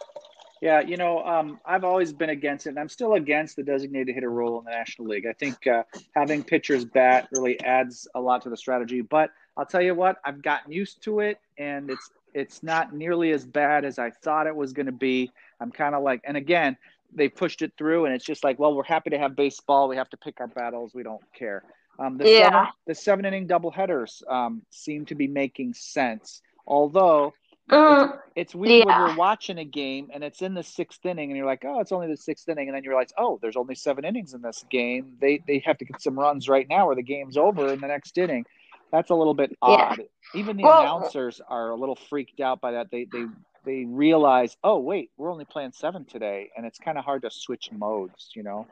Yeah, 0.62 0.80
you 0.80 0.96
know, 0.96 1.22
um, 1.22 1.60
I've 1.66 1.84
always 1.84 2.12
been 2.12 2.30
against 2.30 2.66
it, 2.66 2.70
and 2.70 2.78
I'm 2.78 2.88
still 2.88 3.14
against 3.14 3.56
the 3.56 3.62
designated 3.62 4.14
hitter 4.14 4.30
rule 4.30 4.58
in 4.58 4.64
the 4.64 4.70
National 4.70 5.08
League. 5.08 5.26
I 5.26 5.34
think 5.34 5.66
uh, 5.66 5.82
having 6.14 6.42
pitchers 6.42 6.84
bat 6.84 7.28
really 7.30 7.60
adds 7.60 8.08
a 8.14 8.20
lot 8.20 8.42
to 8.42 8.50
the 8.50 8.56
strategy. 8.56 9.02
But 9.02 9.30
I'll 9.56 9.66
tell 9.66 9.82
you 9.82 9.94
what, 9.94 10.16
I've 10.24 10.42
gotten 10.42 10.72
used 10.72 11.02
to 11.04 11.20
it, 11.20 11.38
and 11.58 11.90
it's 11.90 12.10
it's 12.32 12.62
not 12.62 12.94
nearly 12.94 13.32
as 13.32 13.44
bad 13.44 13.84
as 13.84 13.98
I 13.98 14.10
thought 14.10 14.46
it 14.46 14.56
was 14.56 14.72
going 14.72 14.86
to 14.86 14.92
be. 14.92 15.30
I'm 15.60 15.70
kind 15.70 15.94
of 15.94 16.02
like, 16.02 16.20
and 16.24 16.36
again, 16.36 16.76
they 17.14 17.28
pushed 17.28 17.62
it 17.62 17.72
through, 17.78 18.06
and 18.06 18.14
it's 18.14 18.24
just 18.24 18.44
like, 18.44 18.58
well, 18.58 18.74
we're 18.74 18.82
happy 18.84 19.10
to 19.10 19.18
have 19.18 19.36
baseball. 19.36 19.88
We 19.88 19.96
have 19.96 20.10
to 20.10 20.16
pick 20.16 20.40
our 20.40 20.48
battles. 20.48 20.94
We 20.94 21.02
don't 21.02 21.22
care. 21.34 21.64
Um, 21.98 22.18
the, 22.18 22.28
Yeah. 22.30 22.44
seven, 22.44 22.68
the 22.86 22.94
seven 22.94 23.24
inning 23.24 23.48
doubleheaders 23.48 24.26
um, 24.30 24.62
seem 24.70 25.06
to 25.06 25.14
be 25.14 25.26
making 25.26 25.74
sense, 25.74 26.42
although 26.66 27.32
Uh, 27.70 28.08
it's 28.36 28.54
weird 28.54 28.86
when 28.86 28.96
you're 28.96 29.16
watching 29.16 29.58
a 29.58 29.64
game 29.64 30.08
and 30.12 30.22
it's 30.22 30.40
in 30.42 30.54
the 30.54 30.62
sixth 30.62 31.04
inning 31.04 31.30
and 31.30 31.36
you're 31.36 31.46
like, 31.46 31.64
oh, 31.64 31.80
it's 31.80 31.90
only 31.92 32.06
the 32.06 32.16
sixth 32.16 32.48
inning, 32.48 32.68
and 32.68 32.76
then 32.76 32.84
you 32.84 32.90
realize, 32.90 33.12
oh, 33.18 33.38
there's 33.42 33.56
only 33.56 33.74
seven 33.74 34.04
innings 34.04 34.34
in 34.34 34.42
this 34.42 34.64
game. 34.70 35.16
They 35.20 35.42
they 35.46 35.58
have 35.66 35.78
to 35.78 35.84
get 35.84 36.00
some 36.00 36.18
runs 36.18 36.48
right 36.48 36.68
now, 36.68 36.88
or 36.88 36.94
the 36.94 37.02
game's 37.02 37.36
over 37.36 37.72
in 37.72 37.80
the 37.80 37.88
next 37.88 38.16
inning. 38.18 38.44
That's 38.92 39.10
a 39.10 39.14
little 39.14 39.34
bit 39.34 39.50
Yeah. 39.62 39.68
odd. 39.68 40.02
Even 40.34 40.56
the 40.56 40.62
Well- 40.64 40.80
announcers 40.82 41.40
are 41.48 41.70
a 41.70 41.74
little 41.74 41.96
freaked 41.96 42.40
out 42.40 42.60
by 42.60 42.72
that. 42.72 42.90
They 42.90 43.04
they 43.04 43.24
they 43.64 43.84
realize, 43.84 44.56
oh 44.62 44.78
wait, 44.78 45.10
we're 45.16 45.32
only 45.32 45.44
playing 45.44 45.72
seven 45.72 46.04
today, 46.04 46.50
and 46.56 46.64
it's 46.64 46.78
kind 46.78 46.98
of 46.98 47.04
hard 47.04 47.22
to 47.22 47.30
switch 47.30 47.70
modes. 47.72 48.30
You 48.34 48.44
know? 48.44 48.66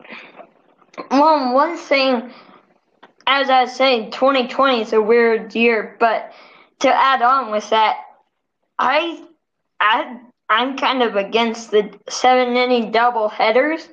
Well, 1.11 1.53
one 1.53 1.77
thing, 1.77 2.31
as 3.27 3.51
I 3.51 3.63
was 3.63 3.75
saying, 3.75 4.13
2020 4.13 4.83
is 4.83 4.93
a 4.93 5.03
weird 5.03 5.53
year, 5.55 5.97
but 5.99 6.33
to 6.81 6.95
add 6.95 7.23
on 7.23 7.51
with 7.51 7.69
that, 7.71 8.04
I, 8.79 9.23
I, 9.81 10.21
I'm 10.49 10.77
kind 10.77 11.03
of 11.03 11.17
against 11.17 11.71
the 11.71 11.99
seven 12.09 12.57
inning 12.57 12.91
double 12.91 13.29
headers. 13.29 13.89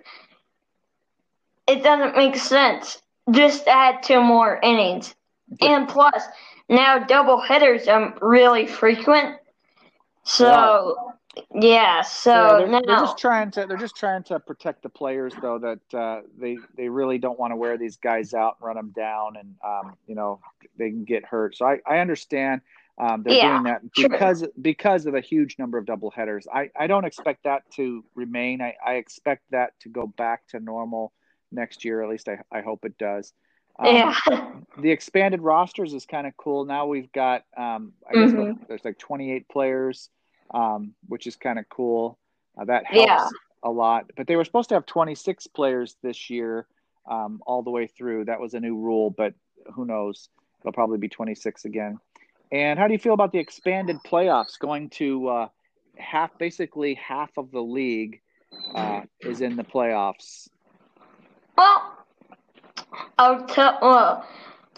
It 1.68 1.84
doesn't 1.84 2.16
make 2.16 2.36
sense. 2.36 3.02
Just 3.30 3.68
add 3.68 4.04
two 4.04 4.22
more 4.22 4.60
innings, 4.64 5.16
and 5.62 5.88
plus 5.88 6.24
now 6.68 7.00
double 7.00 7.40
headers 7.40 7.88
are 7.88 8.18
really 8.22 8.66
frequent. 8.66 9.38
So 10.24 11.14
yeah, 11.54 12.02
so 12.02 12.32
Yeah, 12.32 12.56
they're, 12.56 12.68
now 12.68 12.82
they're 12.86 12.96
just 13.00 13.18
trying 13.18 13.52
to 13.52 13.66
they're 13.66 13.78
just 13.78 13.96
trying 13.96 14.24
to 14.24 14.40
protect 14.40 14.84
the 14.84 14.90
players 14.90 15.34
though 15.42 15.60
that 15.60 15.98
uh, 15.98 16.22
they 16.38 16.58
they 16.76 16.90
really 16.90 17.18
don't 17.18 17.40
want 17.40 17.52
to 17.52 17.56
wear 17.56 17.78
these 17.78 17.96
guys 17.98 18.34
out 18.34 18.58
and 18.60 18.68
run 18.68 18.76
them 18.76 18.94
down 18.96 19.38
and 19.38 19.56
um, 19.66 19.96
you 20.08 20.16
know 20.16 20.40
they 20.78 20.90
can 20.90 21.06
get 21.06 21.26
hurt. 21.26 21.56
So 21.56 21.66
I, 21.66 21.80
I 21.88 22.00
understand 22.00 22.62
um, 22.98 23.24
they're 23.24 23.34
Yeah, 23.36 23.52
doing 23.54 23.64
that 23.64 23.82
because 23.96 24.44
because 24.62 25.06
of 25.06 25.16
a 25.16 25.22
huge 25.22 25.58
number 25.58 25.78
of 25.78 25.86
double 25.86 26.12
headers. 26.12 26.48
I, 26.54 26.70
I 26.78 26.88
don't 26.88 27.06
expect 27.06 27.44
that 27.44 27.64
to 27.72 28.04
remain. 28.16 28.62
I, 28.62 28.76
I 28.86 28.94
expect 28.96 29.44
that 29.52 29.80
to 29.82 29.90
go 29.90 30.08
back 30.08 30.48
to 30.50 30.60
normal 30.60 31.14
next 31.52 31.84
year. 31.86 32.02
At 32.04 32.10
least 32.10 32.28
I, 32.30 32.40
I 32.52 32.62
hope 32.62 32.86
it 32.86 32.98
does. 32.98 33.34
Um, 33.80 33.96
yeah. 33.96 34.14
the 34.78 34.92
expanded 34.92 35.42
rosters 35.42 35.94
is 35.94 36.06
kind 36.06 36.28
of 36.28 36.36
cool. 36.38 36.66
Now 36.66 36.86
we've 36.86 37.12
got, 37.12 37.44
um, 37.58 37.94
I 38.10 38.14
guess 38.16 38.32
Mhm. 38.32 38.68
there's 38.68 38.86
like 38.86 39.00
28 39.00 39.48
players, 39.50 40.10
um, 40.54 40.94
which 41.08 41.26
is 41.26 41.36
kind 41.36 41.58
of 41.58 41.68
cool. 41.70 42.20
Uh, 42.60 42.66
that 42.66 42.86
helps 42.86 43.08
Yeah. 43.08 43.28
a 43.64 43.72
lot. 43.72 44.12
But 44.16 44.28
they 44.28 44.36
were 44.36 44.44
supposed 44.46 44.70
to 44.70 44.76
have 44.76 44.86
26 44.86 45.48
players 45.48 45.96
this 46.04 46.30
year, 46.30 46.68
um, 47.10 47.42
all 47.48 47.64
the 47.64 47.72
way 47.72 47.88
through. 47.88 48.26
That 48.26 48.40
was 48.40 48.54
a 48.54 48.60
new 48.60 48.76
rule, 48.76 49.10
but 49.10 49.34
who 49.74 49.86
knows? 49.86 50.30
It'll 50.60 50.74
probably 50.74 50.98
be 51.00 51.10
26 51.10 51.66
again. 51.66 52.00
And 52.51 52.77
how 52.77 52.88
do 52.88 52.93
you 52.93 53.00
feel 53.00 53.13
about 53.13 53.31
the 53.31 53.39
expanded 53.39 53.98
playoffs 54.05 54.60
going 54.60 54.89
to 54.91 55.27
uh, 55.29 55.48
half, 55.98 56.38
basically 56.38 56.96
half 56.96 57.31
of 57.38 57.51
the 57.51 57.62
league 57.62 58.22
uh, 58.75 59.01
is 59.22 59.41
in 59.41 59.55
the 59.55 59.63
playoffs? 59.63 60.50
Well, 61.58 61.98
I'll 63.17 63.46
tell. 63.46 63.77
Well, 63.81 64.27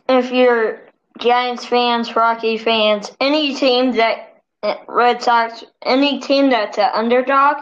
if 0.07 0.31
you're 0.31 0.81
Giants 1.19 1.65
fans, 1.65 2.15
Rocky 2.15 2.57
fans, 2.57 3.11
any 3.19 3.55
team 3.55 3.93
that 3.93 4.41
Red 4.87 5.21
Sox, 5.21 5.63
any 5.83 6.19
team 6.19 6.49
that's 6.49 6.77
an 6.77 6.89
underdog, 6.93 7.57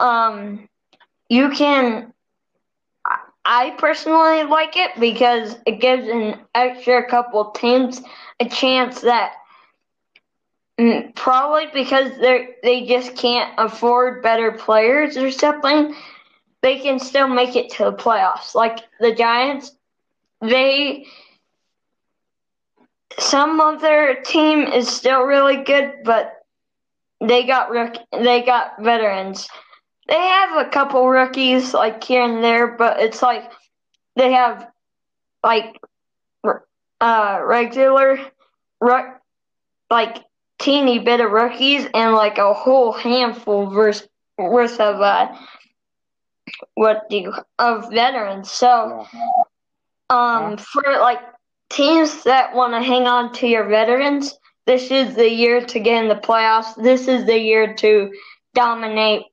um, 0.00 0.68
you 1.28 1.50
can. 1.50 2.12
I- 3.46 3.70
personally 3.78 4.44
like 4.44 4.76
it 4.76 4.92
because 5.00 5.56
it 5.66 5.80
gives 5.80 6.08
an 6.08 6.40
extra 6.54 7.08
couple 7.08 7.52
teams 7.52 8.02
a 8.40 8.48
chance 8.48 9.02
that 9.02 9.34
mm, 10.80 11.14
probably 11.14 11.66
because 11.72 12.16
they 12.18 12.48
they 12.62 12.86
just 12.86 13.16
can't 13.16 13.52
afford 13.58 14.22
better 14.22 14.52
players 14.52 15.16
or 15.16 15.30
something 15.30 15.94
they 16.62 16.78
can 16.80 16.98
still 16.98 17.28
make 17.28 17.56
it 17.56 17.70
to 17.70 17.84
the 17.84 17.92
playoffs. 17.92 18.54
Like 18.54 18.80
the 19.00 19.14
Giants, 19.14 19.72
they 20.40 21.06
some 23.18 23.60
of 23.60 23.80
their 23.80 24.22
team 24.22 24.62
is 24.62 24.88
still 24.88 25.22
really 25.22 25.62
good, 25.64 25.92
but 26.04 26.32
they 27.20 27.44
got 27.46 27.70
they 28.12 28.42
got 28.42 28.82
veterans. 28.82 29.48
They 30.08 30.14
have 30.20 30.66
a 30.66 30.70
couple 30.70 31.08
rookies 31.08 31.74
like 31.74 32.02
here 32.02 32.22
and 32.22 32.42
there, 32.42 32.68
but 32.68 33.00
it's 33.00 33.22
like 33.22 33.50
they 34.16 34.32
have 34.32 34.66
like 35.42 35.78
uh 37.00 37.40
regular 37.44 38.18
ru- 38.80 39.12
like 39.90 40.18
teeny 40.58 40.98
bit 40.98 41.20
of 41.20 41.30
rookies 41.30 41.86
and 41.94 42.14
like 42.14 42.38
a 42.38 42.54
whole 42.54 42.92
handful 42.92 43.70
worth 43.70 44.06
worth 44.38 44.80
of 44.80 45.00
uh 45.00 45.28
what 46.74 47.08
do 47.10 47.16
you 47.16 47.32
of 47.58 47.90
veterans. 47.92 48.50
So 48.50 49.06
Yeah. 49.12 49.42
um 50.10 50.50
Yeah. 50.50 50.56
for 50.56 50.82
like 51.00 51.20
teams 51.70 52.24
that 52.24 52.54
want 52.54 52.74
to 52.74 52.82
hang 52.82 53.06
on 53.06 53.32
to 53.34 53.46
your 53.46 53.64
veterans, 53.68 54.38
this 54.66 54.90
is 54.90 55.14
the 55.14 55.28
year 55.30 55.60
to 55.64 55.80
get 55.80 56.02
in 56.02 56.08
the 56.08 56.14
playoffs. 56.14 56.74
This 56.76 57.08
is 57.08 57.24
the 57.26 57.38
year 57.38 57.74
to 57.74 58.12
dominate 58.54 59.24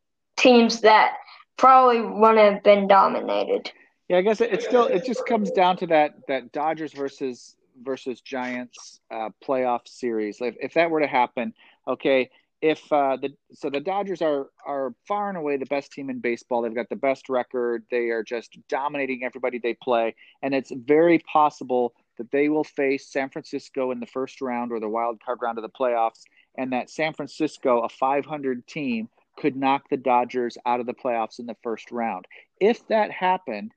teams 0.44 0.82
that 0.82 1.16
probably 1.58 2.02
wouldn't 2.02 2.40
have 2.40 2.64
been 2.64 2.88
dominated. 2.88 3.72
Yeah, 4.10 4.18
I 4.18 4.22
guess 4.22 4.42
it, 4.42 4.54
it 4.54 4.62
still 4.62 4.86
it 4.86 5.06
just 5.06 5.26
comes 5.26 5.50
down 5.52 5.78
to 5.78 5.88
that 5.88 6.28
that 6.28 6.52
Dodgers 6.52 6.94
versus 6.94 7.56
versus 7.82 8.22
Giants 8.22 9.00
uh, 9.10 9.30
playoff 9.44 9.88
series. 9.88 10.38
If, 10.42 10.56
if 10.62 10.74
that 10.74 10.92
were 10.92 11.00
to 11.00 11.08
happen, 11.08 11.54
okay, 11.88 12.30
if 12.62 12.92
uh, 12.92 13.18
the 13.22 13.30
so 13.54 13.70
the 13.70 13.80
Dodgers 13.80 14.22
are 14.22 14.48
are 14.66 14.94
far 15.08 15.30
and 15.30 15.38
away 15.38 15.58
the 15.58 15.66
best 15.66 15.92
team 15.92 16.10
in 16.10 16.20
baseball. 16.20 16.62
They've 16.62 16.76
got 16.76 16.90
the 16.90 16.96
best 16.96 17.30
record. 17.30 17.86
They 17.90 18.10
are 18.10 18.24
just 18.24 18.58
dominating 18.70 19.24
everybody 19.24 19.60
they 19.60 19.74
play, 19.74 20.16
and 20.42 20.54
it's 20.54 20.72
very 20.72 21.20
possible 21.20 21.94
that 22.18 22.32
they 22.32 22.50
will 22.50 22.64
face 22.64 23.12
San 23.12 23.30
Francisco 23.30 23.92
in 23.92 24.00
the 24.00 24.06
first 24.06 24.40
round 24.42 24.72
or 24.72 24.80
the 24.80 24.88
wild 24.88 25.20
card 25.24 25.40
round 25.42 25.58
of 25.58 25.64
the 25.64 25.70
playoffs, 25.70 26.24
and 26.58 26.72
that 26.74 26.90
San 26.90 27.14
Francisco, 27.14 27.82
a 27.82 27.90
500 27.90 28.68
team, 28.68 29.10
could 29.38 29.56
knock 29.56 29.84
the 29.90 29.98
Dodgers 29.98 30.58
out 30.66 30.80
of 30.80 30.86
the 30.86 30.94
playoffs 30.94 31.40
in 31.40 31.46
the 31.46 31.56
first 31.63 31.92
round. 31.92 32.25
If 32.60 32.88
that 32.88 33.12
happened, 33.12 33.72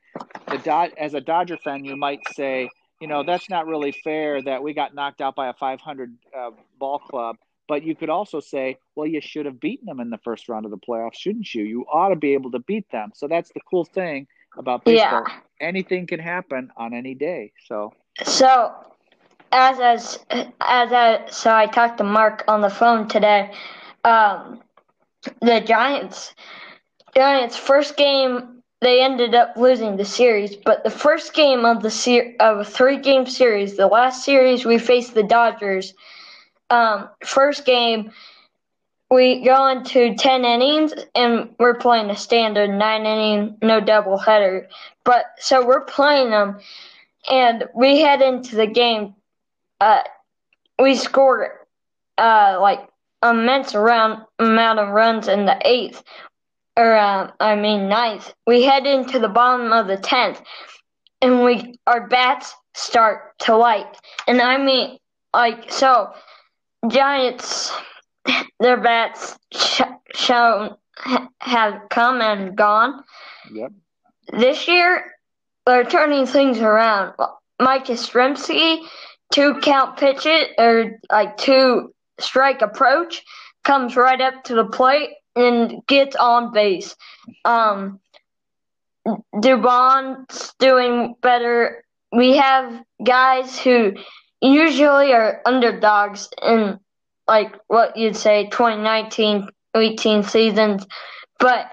the 0.49 0.59
Dod- 0.59 0.93
as 0.99 1.15
a 1.15 1.21
Dodger 1.21 1.57
fan, 1.57 1.85
you 1.85 1.97
might 1.97 2.21
say, 2.35 2.69
you 3.01 3.09
know, 3.09 3.23
that's 3.25 3.49
not 3.51 3.67
really 3.67 3.93
fair 3.93 4.43
that 4.43 4.63
we 4.63 4.75
got 4.75 4.95
knocked 4.95 5.21
out 5.21 5.35
by 5.35 5.49
a 5.49 5.53
500 5.55 6.15
uh, 6.37 6.51
ball 6.79 6.99
club. 6.99 7.37
But 7.69 7.83
you 7.83 7.97
could 7.97 8.11
also 8.11 8.39
say, 8.39 8.79
well, 8.95 9.09
you 9.09 9.21
should 9.21 9.47
have 9.47 9.59
beaten 9.59 9.87
them 9.87 9.99
in 9.99 10.11
the 10.11 10.19
first 10.19 10.49
round 10.49 10.65
of 10.67 10.71
the 10.71 10.79
playoffs, 10.79 11.17
shouldn't 11.17 11.53
you? 11.53 11.65
You 11.65 11.85
ought 11.93 12.11
to 12.11 12.17
be 12.17 12.35
able 12.35 12.53
to 12.53 12.61
beat 12.61 12.89
them. 12.91 13.11
So 13.15 13.27
that's 13.27 13.51
the 13.53 13.61
cool 13.69 13.85
thing 13.85 14.29
about 14.57 14.85
baseball. 14.85 15.25
Yeah. 15.27 15.41
Anything 15.61 16.07
can 16.07 16.21
happen 16.21 16.71
on 16.77 16.95
any 16.95 17.15
day. 17.15 17.53
So 17.67 17.93
so 18.23 18.73
as 19.53 19.81
as 19.81 20.19
as 20.61 20.93
I, 20.93 21.25
so 21.31 21.55
I 21.55 21.67
talked 21.67 21.99
to 21.99 22.05
Mark 22.05 22.45
on 22.47 22.61
the 22.61 22.71
phone 22.71 23.09
today. 23.09 23.53
Um, 24.05 24.63
the 25.41 25.61
Giants 25.61 26.35
Giants 27.15 27.57
first 27.57 27.97
game 27.97 28.57
they 28.83 29.03
ended 29.03 29.35
up 29.35 29.57
losing 29.57 29.97
the 29.97 30.05
series, 30.05 30.55
but 30.55 30.85
the 30.85 30.91
first 30.91 31.33
game 31.33 31.65
of 31.65 31.83
the 31.83 31.91
ser- 31.91 32.35
of 32.41 32.59
a 32.59 32.65
three 32.65 32.99
game 32.99 33.27
series, 33.27 33.77
the 33.77 33.87
last 33.87 34.25
series 34.25 34.67
we 34.67 34.79
faced 34.79 35.15
the 35.15 35.23
Dodgers. 35.23 35.95
Um, 36.69 37.09
first 37.25 37.65
game 37.65 38.13
we 39.11 39.43
go 39.45 39.69
into 39.69 40.15
10 40.17 40.45
innings 40.45 40.93
and 41.15 41.55
we're 41.59 41.77
playing 41.77 42.11
a 42.11 42.17
standard 42.17 42.71
nine 42.71 43.07
inning, 43.07 43.57
no 43.63 43.81
double 43.81 44.19
header. 44.19 44.69
But 45.05 45.27
so 45.39 45.65
we're 45.65 45.85
playing 45.85 46.31
them 46.31 46.59
and 47.31 47.65
we 47.75 48.01
head 48.01 48.21
into 48.21 48.57
the 48.57 48.67
game. 48.67 49.15
Uh, 49.81 50.03
we 50.81 50.97
scored 50.97 51.51
uh, 52.19 52.59
like 52.61 52.89
immense 53.31 53.75
around 53.75 54.23
amount 54.39 54.79
of 54.79 54.89
runs 54.89 55.29
in 55.29 55.47
the 55.47 55.59
eighth, 55.65 56.03
or 56.77 56.95
uh, 56.95 57.31
I 57.41 57.57
mean 57.57 57.89
ninth. 57.89 58.33
We 58.47 58.63
head 58.63 58.87
into 58.87 59.19
the 59.19 59.29
bottom 59.29 59.73
of 59.73 59.87
the 59.87 59.97
tenth, 59.97 60.41
and 61.23 61.43
we 61.45 61.79
our 61.87 62.07
bats 62.09 62.55
start 62.75 63.39
to 63.41 63.57
light, 63.57 63.97
and 64.27 64.41
I 64.41 64.59
mean 64.59 64.99
like 65.33 65.71
so. 65.73 66.13
Giants 66.89 67.73
their 68.61 68.77
bats 68.77 69.39
sh- 69.53 69.81
shown 70.15 70.77
have 71.41 71.89
come 71.91 72.21
and 72.21 72.57
gone. 72.57 73.03
Yep. 73.53 73.73
This 74.39 74.67
year, 74.67 75.15
they're 75.67 75.85
turning 75.85 76.27
things 76.27 76.59
around. 76.59 77.15
Mike 77.61 77.87
Yastrzemski, 77.87 78.87
two 79.33 79.59
count 79.61 79.97
pitch 79.97 80.27
it 80.27 80.53
or 80.59 80.99
like 81.11 81.37
two 81.37 81.93
strike 82.21 82.63
approach, 82.63 83.23
comes 83.65 83.97
right 83.97 84.21
up 84.21 84.45
to 84.45 84.55
the 84.55 84.65
plate 84.65 85.11
and 85.35 85.85
gets 85.87 86.17
on 86.17 86.53
base. 86.53 86.97
Um, 87.45 88.01
Dubon's 89.35 90.55
doing 90.59 91.15
better. 91.21 91.85
We 92.13 92.37
have 92.37 92.83
guys 93.05 93.59
who 93.59 93.95
usually 94.41 95.13
are 95.13 95.41
underdogs 95.45 96.29
in 96.43 96.79
like 97.29 97.55
what 97.69 97.97
you'd 97.97 98.17
say 98.17 98.49
2019 98.51 99.49
18 99.77 100.23
seasons. 100.23 100.87
But 101.39 101.71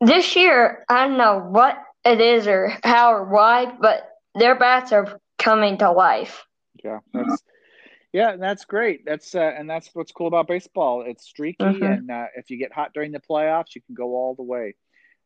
this 0.00 0.36
year, 0.36 0.84
I 0.88 1.06
don't 1.06 1.18
know 1.18 1.40
what 1.40 1.76
it 2.04 2.20
is 2.20 2.46
or 2.46 2.72
how 2.82 3.12
or 3.12 3.24
why, 3.24 3.72
but 3.80 4.08
their 4.34 4.54
bats 4.54 4.92
are 4.92 5.20
coming 5.38 5.78
to 5.78 5.90
life. 5.90 6.44
Yeah, 6.82 7.00
that's 7.12 7.42
yeah, 8.12 8.36
that's 8.36 8.64
great. 8.64 9.04
That's 9.04 9.34
uh, 9.34 9.52
and 9.56 9.70
that's 9.70 9.90
what's 9.92 10.10
cool 10.10 10.26
about 10.26 10.48
baseball. 10.48 11.04
It's 11.06 11.24
streaky, 11.24 11.64
mm-hmm. 11.64 11.82
and 11.82 12.10
uh, 12.10 12.26
if 12.36 12.50
you 12.50 12.56
get 12.56 12.72
hot 12.72 12.92
during 12.92 13.12
the 13.12 13.20
playoffs, 13.20 13.74
you 13.74 13.82
can 13.82 13.94
go 13.94 14.16
all 14.16 14.34
the 14.34 14.42
way. 14.42 14.74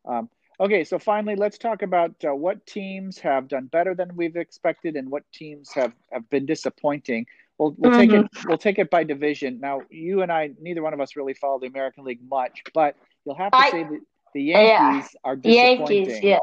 Um, 0.07 0.29
okay, 0.59 0.83
so 0.83 0.99
finally, 0.99 1.35
let's 1.35 1.57
talk 1.57 1.81
about 1.81 2.13
uh, 2.23 2.35
what 2.35 2.65
teams 2.67 3.17
have 3.19 3.47
done 3.47 3.65
better 3.65 3.95
than 3.95 4.15
we've 4.15 4.35
expected, 4.35 4.95
and 4.95 5.09
what 5.09 5.23
teams 5.33 5.71
have 5.73 5.93
have 6.11 6.29
been 6.29 6.45
disappointing. 6.45 7.25
We'll 7.57 7.73
we'll 7.77 7.91
mm-hmm. 7.91 7.99
take 7.99 8.11
it 8.11 8.25
mm-hmm. 8.25 8.49
we'll 8.49 8.57
take 8.59 8.77
it 8.77 8.91
by 8.91 9.03
division. 9.03 9.59
Now, 9.59 9.81
you 9.89 10.21
and 10.21 10.31
I, 10.31 10.51
neither 10.61 10.83
one 10.83 10.93
of 10.93 10.99
us 10.99 11.15
really 11.15 11.33
follow 11.33 11.59
the 11.59 11.67
American 11.67 12.03
League 12.03 12.21
much, 12.29 12.61
but 12.75 12.95
you'll 13.25 13.35
have 13.35 13.51
to 13.51 13.57
I, 13.57 13.71
say 13.71 13.83
that 13.83 14.01
the 14.35 14.43
Yankees 14.43 15.09
yeah. 15.11 15.19
are 15.23 15.35
disappointing. 15.35 16.05
Yankees, 16.05 16.19
yeah. 16.23 16.39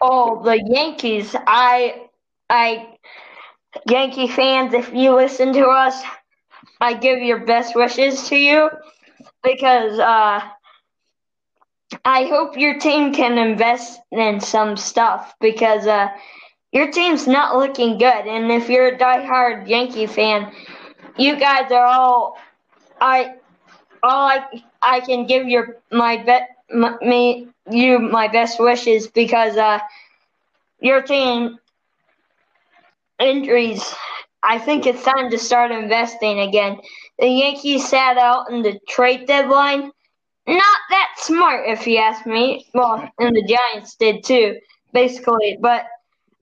Oh, 0.00 0.42
the 0.42 0.62
Yankees! 0.64 1.36
I 1.46 2.06
I 2.48 2.96
Yankee 3.86 4.26
fans, 4.28 4.72
if 4.74 4.92
you 4.92 5.14
listen 5.14 5.52
to 5.54 5.66
us, 5.66 6.02
I 6.80 6.94
give 6.94 7.18
your 7.20 7.38
best 7.46 7.74
wishes 7.74 8.28
to 8.28 8.36
you 8.36 8.70
because 9.42 9.98
uh, 9.98 10.40
I 12.04 12.24
hope 12.24 12.56
your 12.56 12.78
team 12.78 13.12
can 13.14 13.38
invest 13.38 14.00
in 14.10 14.40
some 14.40 14.76
stuff 14.76 15.34
because 15.40 15.86
uh, 15.86 16.08
your 16.72 16.90
team's 16.90 17.26
not 17.26 17.56
looking 17.56 17.98
good. 17.98 18.26
And 18.26 18.50
if 18.50 18.68
you're 18.68 18.88
a 18.88 18.98
diehard 18.98 19.68
Yankee 19.68 20.06
fan, 20.06 20.52
you 21.16 21.36
guys 21.36 21.70
are 21.72 21.84
all 21.86 22.36
I 23.00 23.34
all 24.02 24.28
I 24.28 24.62
I 24.82 25.00
can 25.00 25.26
give 25.26 25.48
your 25.48 25.76
my 25.90 26.16
bet 26.18 26.48
me 27.02 27.48
you 27.70 27.98
my 27.98 28.28
best 28.28 28.58
wishes 28.60 29.06
because 29.08 29.56
uh 29.56 29.78
your 30.80 31.02
team 31.02 31.58
injuries. 33.20 33.94
I 34.42 34.58
think 34.58 34.86
it's 34.86 35.02
time 35.02 35.30
to 35.30 35.38
start 35.38 35.70
investing 35.72 36.40
again. 36.40 36.78
The 37.18 37.28
Yankees 37.28 37.88
sat 37.88 38.16
out 38.18 38.50
in 38.50 38.62
the 38.62 38.78
trade 38.88 39.26
deadline. 39.26 39.90
Not 40.46 40.78
that 40.90 41.08
smart, 41.18 41.68
if 41.68 41.86
you 41.86 41.98
ask 41.98 42.24
me. 42.24 42.66
Well, 42.72 43.08
and 43.18 43.34
the 43.34 43.42
Giants 43.42 43.96
did 43.96 44.24
too, 44.24 44.58
basically. 44.92 45.58
But 45.60 45.84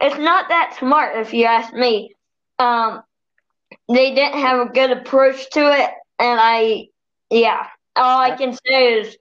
it's 0.01 0.19
not 0.19 0.49
that 0.49 0.77
smart 0.79 1.17
if 1.17 1.33
you 1.33 1.47
ask 1.47 1.73
me. 1.73 2.15
Um, 2.59 3.03
they 3.89 4.15
didn't 4.15 4.41
have 4.41 4.67
a 4.67 4.71
good 4.71 4.91
approach 4.91 5.51
to 5.51 5.61
it, 5.61 5.91
and 6.19 6.41
I, 6.41 6.89
yeah, 7.31 7.67
all 7.97 8.21
I 8.21 8.37
can 8.37 8.57
say 8.67 8.95
is 8.95 9.17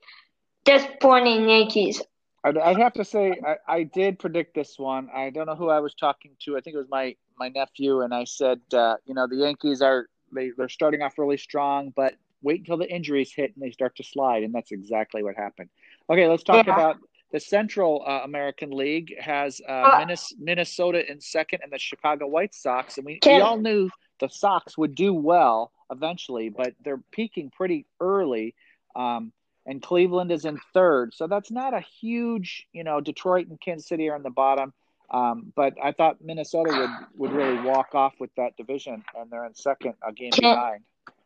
disappointing 0.64 1.48
Yankees. 1.48 2.02
I'd 2.44 2.78
have 2.78 2.92
to 2.92 3.04
say 3.04 3.34
I, 3.44 3.56
I 3.66 3.82
did 3.82 4.20
predict 4.20 4.54
this 4.54 4.78
one. 4.78 5.08
I 5.12 5.30
don't 5.30 5.46
know 5.46 5.56
who 5.56 5.68
I 5.68 5.80
was 5.80 5.94
talking 5.94 6.30
to. 6.44 6.56
I 6.56 6.60
think 6.60 6.74
it 6.74 6.78
was 6.78 6.88
my 6.88 7.16
my 7.38 7.48
nephew, 7.48 8.00
and 8.02 8.14
I 8.14 8.24
said, 8.24 8.60
uh, 8.72 8.96
you 9.04 9.14
know, 9.14 9.26
the 9.26 9.36
Yankees 9.36 9.82
are 9.82 10.06
they 10.32 10.50
they're 10.56 10.68
starting 10.68 11.02
off 11.02 11.18
really 11.18 11.36
strong, 11.36 11.92
but 11.94 12.14
wait 12.42 12.60
until 12.60 12.76
the 12.76 12.88
injuries 12.88 13.32
hit 13.34 13.52
and 13.54 13.62
they 13.62 13.70
start 13.70 13.96
to 13.96 14.04
slide, 14.04 14.42
and 14.42 14.54
that's 14.54 14.72
exactly 14.72 15.22
what 15.22 15.36
happened. 15.36 15.68
Okay, 16.10 16.28
let's 16.28 16.42
talk 16.42 16.66
yeah. 16.66 16.74
about 16.74 16.96
the 17.32 17.40
Central 17.40 18.04
uh, 18.06 18.20
American 18.24 18.70
League 18.70 19.14
has 19.18 19.60
uh, 19.68 19.72
uh, 19.72 20.16
Minnesota 20.38 21.10
in 21.10 21.20
second 21.20 21.60
and 21.62 21.72
the 21.72 21.78
Chicago 21.78 22.26
White 22.26 22.54
Sox. 22.54 22.98
And 22.98 23.06
we, 23.06 23.18
we 23.26 23.40
all 23.40 23.58
knew 23.58 23.90
the 24.20 24.28
Sox 24.28 24.78
would 24.78 24.94
do 24.94 25.12
well 25.12 25.72
eventually, 25.90 26.48
but 26.48 26.74
they're 26.84 27.02
peaking 27.12 27.50
pretty 27.50 27.86
early. 28.00 28.54
Um, 28.94 29.32
and 29.66 29.82
Cleveland 29.82 30.30
is 30.30 30.44
in 30.44 30.58
third. 30.72 31.12
So 31.14 31.26
that's 31.26 31.50
not 31.50 31.74
a 31.74 31.84
huge, 32.00 32.66
you 32.72 32.84
know, 32.84 33.00
Detroit 33.00 33.48
and 33.48 33.60
Kansas 33.60 33.88
City 33.88 34.08
are 34.08 34.16
in 34.16 34.22
the 34.22 34.30
bottom. 34.30 34.72
Um, 35.10 35.52
but 35.54 35.74
I 35.82 35.92
thought 35.92 36.16
Minnesota 36.22 36.70
would, 37.16 37.30
would 37.30 37.36
really 37.36 37.60
walk 37.62 37.94
off 37.94 38.14
with 38.18 38.34
that 38.36 38.56
division, 38.56 39.04
and 39.18 39.30
they're 39.30 39.44
in 39.44 39.54
second, 39.54 39.94
a 40.06 40.12
game 40.12 40.32
can, 40.32 40.54
behind. 40.54 40.82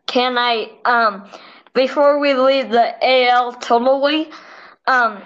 Can 0.07 0.37
I, 0.37 0.71
um, 0.85 1.31
before 1.73 2.19
we 2.19 2.35
leave 2.35 2.71
the 2.71 2.95
AL 3.03 3.55
totally, 3.55 4.31
um, 4.87 5.23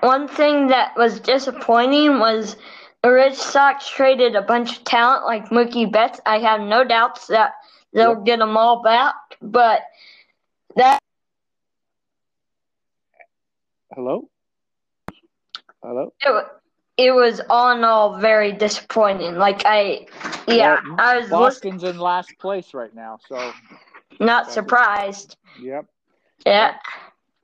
one 0.00 0.26
thing 0.26 0.68
that 0.68 0.96
was 0.96 1.20
disappointing 1.20 2.18
was 2.18 2.56
the 3.02 3.12
Red 3.12 3.34
Sox 3.34 3.88
traded 3.88 4.36
a 4.36 4.42
bunch 4.42 4.78
of 4.78 4.84
talent 4.84 5.24
like 5.24 5.50
Mookie 5.50 5.90
Betts. 5.90 6.20
I 6.24 6.38
have 6.38 6.60
no 6.60 6.84
doubts 6.84 7.26
that 7.26 7.52
they'll 7.92 8.14
yep. 8.14 8.24
get 8.24 8.38
them 8.38 8.56
all 8.56 8.82
back, 8.82 9.14
but 9.40 9.82
that. 10.76 10.98
Hello. 13.94 14.28
Hello. 15.82 16.12
It, 16.20 16.46
it 17.04 17.12
was 17.14 17.40
all 17.50 17.76
in 17.76 17.84
all 17.84 18.18
very 18.18 18.52
disappointing. 18.52 19.36
Like 19.36 19.62
I, 19.64 20.06
yeah, 20.46 20.80
well, 20.84 20.96
I 20.98 21.18
was. 21.18 21.30
Boston's 21.30 21.84
in 21.84 21.98
last 21.98 22.32
place 22.38 22.74
right 22.74 22.94
now, 22.94 23.18
so. 23.28 23.52
Not 24.20 24.52
surprised. 24.52 25.36
Yep. 25.60 25.86
Yeah. 26.46 26.76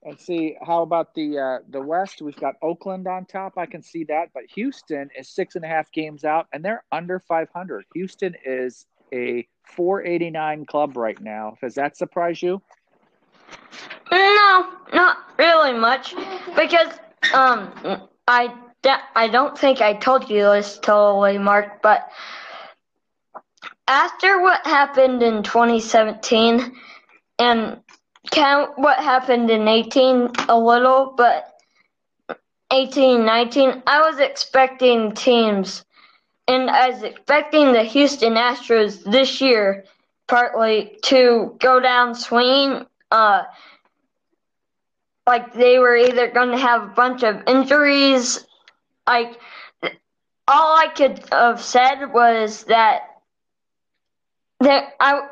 Let's 0.04 0.24
see. 0.24 0.56
How 0.64 0.82
about 0.82 1.14
the 1.14 1.38
uh, 1.38 1.58
the 1.68 1.80
West? 1.80 2.22
We've 2.22 2.36
got 2.36 2.54
Oakland 2.62 3.06
on 3.06 3.26
top. 3.26 3.54
I 3.58 3.66
can 3.66 3.82
see 3.82 4.04
that, 4.04 4.28
but 4.32 4.44
Houston 4.54 5.10
is 5.18 5.28
six 5.28 5.56
and 5.56 5.64
a 5.64 5.68
half 5.68 5.90
games 5.90 6.24
out, 6.24 6.46
and 6.52 6.64
they're 6.64 6.84
under 6.92 7.18
500. 7.18 7.84
Houston 7.94 8.34
is 8.44 8.86
a 9.12 9.46
489 9.64 10.66
club 10.66 10.96
right 10.96 11.20
now. 11.20 11.56
Does 11.60 11.74
that 11.74 11.96
surprise 11.96 12.42
you? 12.42 12.62
No, 14.10 14.72
not 14.94 15.18
really 15.38 15.72
much, 15.74 16.14
because 16.56 16.98
um, 17.34 17.72
I 18.26 18.54
I 18.84 19.28
don't 19.28 19.58
think 19.58 19.80
I 19.80 19.94
told 19.94 20.30
you 20.30 20.42
this 20.42 20.78
totally, 20.78 21.38
Mark, 21.38 21.82
but 21.82 22.10
after 23.86 24.40
what 24.40 24.64
happened 24.66 25.22
in 25.22 25.42
2017 25.42 26.72
and 27.38 27.80
count 28.30 28.78
what 28.78 28.98
happened 28.98 29.50
in 29.50 29.66
18 29.66 30.30
a 30.48 30.58
little, 30.58 31.14
but 31.16 31.60
18, 32.70 33.24
19, 33.24 33.82
I 33.86 34.00
was 34.08 34.20
expecting 34.20 35.12
teams, 35.12 35.84
and 36.46 36.70
I 36.70 36.90
was 36.90 37.02
expecting 37.02 37.72
the 37.72 37.82
Houston 37.82 38.34
Astros 38.34 39.02
this 39.04 39.40
year, 39.40 39.84
partly 40.26 40.98
to 41.04 41.56
go 41.58 41.80
down 41.80 42.14
swinging. 42.14 42.86
Uh, 43.10 43.44
like 45.26 45.52
they 45.54 45.78
were 45.78 45.96
either 45.96 46.30
going 46.30 46.50
to 46.50 46.58
have 46.58 46.82
a 46.82 46.94
bunch 46.94 47.22
of 47.22 47.42
injuries, 47.46 48.46
like 49.08 49.40
all 50.46 50.76
I 50.76 50.88
could 50.88 51.24
have 51.32 51.62
said 51.62 52.06
was 52.06 52.64
that 52.64 53.02
that 54.60 54.94
I 55.00 55.22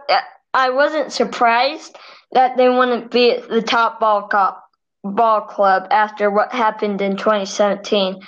I 0.55 0.71
wasn't 0.71 1.13
surprised 1.13 1.97
that 2.33 2.57
they 2.57 2.69
wouldn't 2.69 3.11
be 3.11 3.33
at 3.33 3.49
the 3.49 3.63
top 3.63 4.01
ball 4.01 4.23
cop, 4.23 4.65
ball 5.05 5.43
club 5.43 5.89
after 5.91 6.31
what 6.31 6.53
happened 6.53 7.01
in 7.01 7.17
2017. 7.17 8.21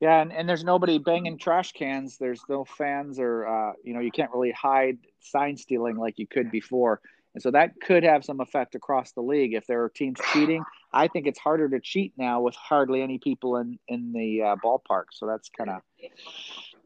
Yeah, 0.00 0.22
and, 0.22 0.32
and 0.32 0.48
there's 0.48 0.64
nobody 0.64 0.98
banging 0.98 1.38
trash 1.38 1.72
cans. 1.72 2.16
There's 2.18 2.42
no 2.48 2.64
fans, 2.64 3.18
or 3.18 3.46
uh, 3.46 3.72
you 3.84 3.92
know, 3.94 4.00
you 4.00 4.10
can't 4.10 4.30
really 4.32 4.52
hide 4.52 4.98
sign 5.20 5.56
stealing 5.56 5.96
like 5.96 6.18
you 6.18 6.26
could 6.26 6.50
before, 6.50 7.00
and 7.34 7.42
so 7.42 7.50
that 7.50 7.72
could 7.80 8.02
have 8.02 8.24
some 8.24 8.40
effect 8.40 8.74
across 8.74 9.12
the 9.12 9.20
league 9.20 9.54
if 9.54 9.66
there 9.66 9.82
are 9.82 9.90
teams 9.90 10.18
cheating. 10.32 10.64
I 10.92 11.08
think 11.08 11.26
it's 11.26 11.38
harder 11.38 11.68
to 11.68 11.80
cheat 11.80 12.12
now 12.16 12.40
with 12.40 12.54
hardly 12.54 13.02
any 13.02 13.18
people 13.18 13.56
in 13.56 13.78
in 13.88 14.12
the 14.12 14.42
uh, 14.42 14.56
ballpark. 14.64 15.04
So 15.12 15.26
that's 15.26 15.48
kind 15.48 15.70
of 15.70 15.82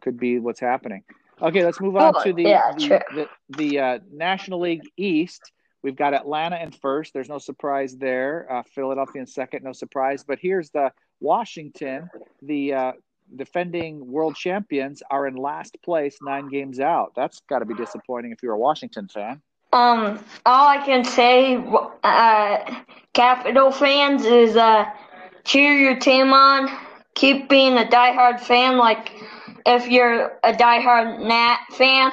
could 0.01 0.19
be 0.19 0.38
what's 0.38 0.61
happening. 0.61 1.03
Okay, 1.43 1.64
let's 1.64 1.81
move 1.81 1.97
on 1.97 2.14
Oh, 2.17 2.23
to 2.23 2.33
the 2.33 2.43
yeah, 2.43 2.73
the, 2.77 3.03
the, 3.14 3.29
the 3.57 3.79
uh, 3.79 3.99
National 4.12 4.61
League 4.61 4.83
East. 4.97 5.53
We've 5.83 5.97
got 5.97 6.14
Atlanta 6.14 6.59
in 6.62 6.71
first. 6.71 7.12
There's 7.12 7.29
no 7.29 7.38
surprise 7.38 7.97
there. 7.97 8.47
Uh, 8.51 8.62
Philadelphia 8.75 9.21
in 9.21 9.27
second, 9.27 9.64
no 9.64 9.73
surprise. 9.73 10.25
But 10.27 10.38
here's 10.40 10.71
the 10.71 10.93
Washington, 11.21 12.09
the 12.40 12.73
uh, 12.73 12.93
defending 13.37 14.11
world 14.11 14.37
champions, 14.37 15.03
are 15.11 15.27
in 15.27 15.35
last 15.35 15.77
place, 15.85 16.17
nine 16.23 16.49
games 16.49 16.81
out. 16.81 17.12
That's 17.17 17.40
got 17.49 17.59
to 17.59 17.67
be 17.67 17.75
disappointing 17.75 18.33
if 18.33 18.43
you're 18.43 18.55
a 18.55 18.59
Washington 18.59 19.09
fan. 19.09 19.43
Um, 19.75 20.21
all 20.47 20.69
I 20.69 20.79
can 20.85 21.05
say, 21.05 21.57
uh, 22.05 22.59
Capital 23.13 23.73
fans, 23.73 24.25
is 24.25 24.57
uh, 24.57 24.85
cheer 25.45 25.77
your 25.77 25.97
team 25.99 26.33
on. 26.33 26.71
Keep 27.15 27.49
being 27.49 27.77
a 27.77 27.85
diehard 27.85 28.41
fan. 28.41 28.79
Like 28.79 29.13
if 29.67 29.89
you're 29.89 30.39
a 30.45 30.53
diehard 30.53 31.27
Nat 31.27 31.59
fan, 31.73 32.13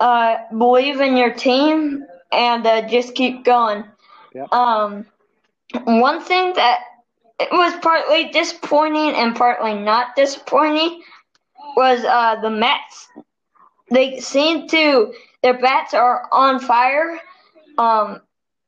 uh, 0.00 0.36
believe 0.56 1.00
in 1.00 1.16
your 1.16 1.32
team 1.32 2.04
and 2.32 2.66
uh, 2.66 2.88
just 2.88 3.14
keep 3.14 3.44
going. 3.44 3.84
Yep. 4.34 4.52
Um, 4.52 5.06
one 5.84 6.20
thing 6.20 6.52
that 6.54 6.80
it 7.40 7.48
was 7.50 7.74
partly 7.82 8.28
disappointing 8.30 9.14
and 9.14 9.34
partly 9.34 9.74
not 9.74 10.14
disappointing 10.16 11.02
was 11.76 12.04
uh, 12.04 12.40
the 12.40 12.50
Mets. 12.50 13.08
They 13.90 14.20
seem 14.20 14.68
to 14.68 15.12
their 15.46 15.58
bats 15.58 15.94
are 15.94 16.28
on 16.32 16.58
fire. 16.58 17.20
Um, 17.78 18.20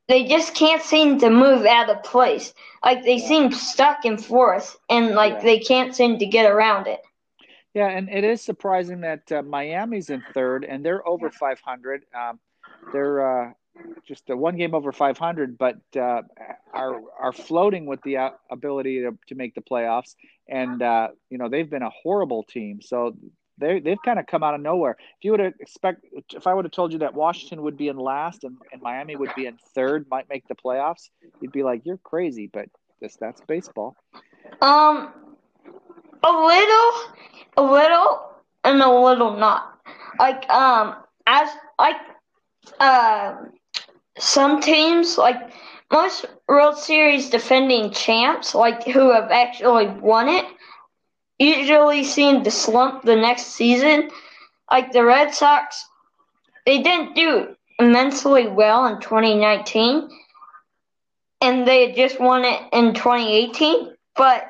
they 0.07 0.25
just 0.25 0.55
can't 0.55 0.83
seem 0.83 1.19
to 1.19 1.29
move 1.29 1.67
out 1.67 1.91
of 1.91 2.05
place. 2.05 2.55
Like 2.85 3.03
they 3.03 3.19
seem 3.19 3.51
stuck 3.51 4.05
in 4.05 4.17
fourth, 4.17 4.79
and 4.89 5.15
like 5.17 5.35
Yeah. 5.35 5.43
they 5.43 5.59
can't 5.59 5.95
seem 5.95 6.19
to 6.19 6.27
get 6.27 6.49
around 6.51 6.87
it. 6.87 7.01
Yeah, 7.75 7.89
and 7.89 8.09
it 8.09 8.25
is 8.25 8.43
surprising 8.43 9.01
that 9.01 9.31
uh, 9.33 9.43
Miami's 9.43 10.11
in 10.11 10.23
third 10.33 10.65
and 10.65 10.85
they're 10.85 11.07
over 11.07 11.31
500. 11.31 12.05
Um, 12.15 12.39
they're 12.93 13.49
uh, 13.49 13.53
just 14.07 14.31
a 14.31 14.37
one 14.37 14.57
game 14.57 14.75
over 14.75 14.93
500, 14.93 15.59
but 15.59 15.77
uh, 15.97 16.23
are 16.73 17.01
are 17.21 17.33
floating 17.33 17.87
with 17.87 18.01
the 18.03 18.17
uh, 18.19 18.31
ability 18.51 19.01
to, 19.03 19.19
to 19.27 19.35
make 19.35 19.55
the 19.55 19.63
playoffs. 19.63 20.15
And 20.49 20.81
uh, 20.83 21.09
you 21.29 21.39
know 21.39 21.49
they've 21.49 21.69
been 21.69 21.83
a 21.83 21.91
horrible 21.91 22.45
team, 22.45 22.81
so 22.81 23.17
they 23.59 23.81
they've 23.81 24.03
kind 24.05 24.19
of 24.19 24.27
come 24.27 24.43
out 24.43 24.55
of 24.55 24.61
nowhere. 24.61 24.97
If 24.99 25.25
you 25.25 25.33
would 25.33 25.41
have 25.41 25.55
expect, 25.61 26.05
if 26.33 26.47
I 26.47 26.55
would 26.55 26.65
have 26.65 26.73
told 26.73 26.93
you 26.93 27.01
that 27.01 27.15
Washington 27.15 27.63
would 27.63 27.77
be 27.77 27.89
in 27.89 27.97
last 27.97 28.45
and, 28.45 28.57
and 28.73 28.81
Miami 28.83 29.17
would 29.17 29.35
be 29.35 29.47
in 29.47 29.59
third, 29.75 30.07
might 30.11 30.29
make 30.29 30.47
the 30.49 30.55
playoffs, 30.55 31.11
you'd 31.41 31.53
be 31.53 31.63
like, 31.63 31.83
you're 31.85 31.99
crazy. 31.99 32.49
But 32.53 32.69
this 33.01 33.17
that's 33.17 33.41
baseball. 33.43 33.97
Um, 34.61 35.13
a 36.23 36.33
little, 36.33 36.93
a 37.57 37.63
little, 37.63 38.31
and 38.65 38.81
a 38.83 38.91
little 38.91 39.37
not. 39.37 39.79
Like 40.19 40.49
um, 40.51 40.97
as 41.27 41.49
like 41.79 41.97
uh, 42.81 43.37
some 44.19 44.61
teams 44.61 45.19
like 45.19 45.51
most 45.93 46.27
World 46.49 46.79
Series 46.79 47.31
defending 47.31 47.91
champs, 47.91 48.55
like 48.55 48.85
who 48.85 49.13
have 49.13 49.31
actually 49.31 49.87
won 49.87 50.29
it, 50.29 50.45
usually 51.39 52.05
seem 52.05 52.45
to 52.45 52.51
slump 52.51 53.03
the 53.03 53.17
next 53.17 53.47
season. 53.49 54.11
Like 54.71 54.93
the 54.93 55.05
Red 55.05 55.35
Sox, 55.35 55.87
they 56.67 56.83
didn't 56.83 57.15
do 57.15 57.57
immensely 57.79 58.49
well 58.49 58.87
in 58.87 59.01
2019, 59.01 60.09
and 61.41 61.67
they 61.67 61.87
had 61.87 61.97
just 61.97 62.21
won 62.21 62.45
it 62.45 62.61
in 62.73 62.93
2018. 62.95 63.95
But 64.17 64.47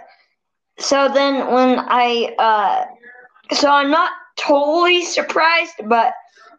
so 0.78 1.08
then 1.12 1.52
when 1.52 1.78
I, 1.78 2.34
uh, 2.38 3.54
so 3.54 3.70
I'm 3.70 3.90
not 3.90 4.10
totally 4.36 5.04
surprised, 5.04 5.74
but 5.84 6.14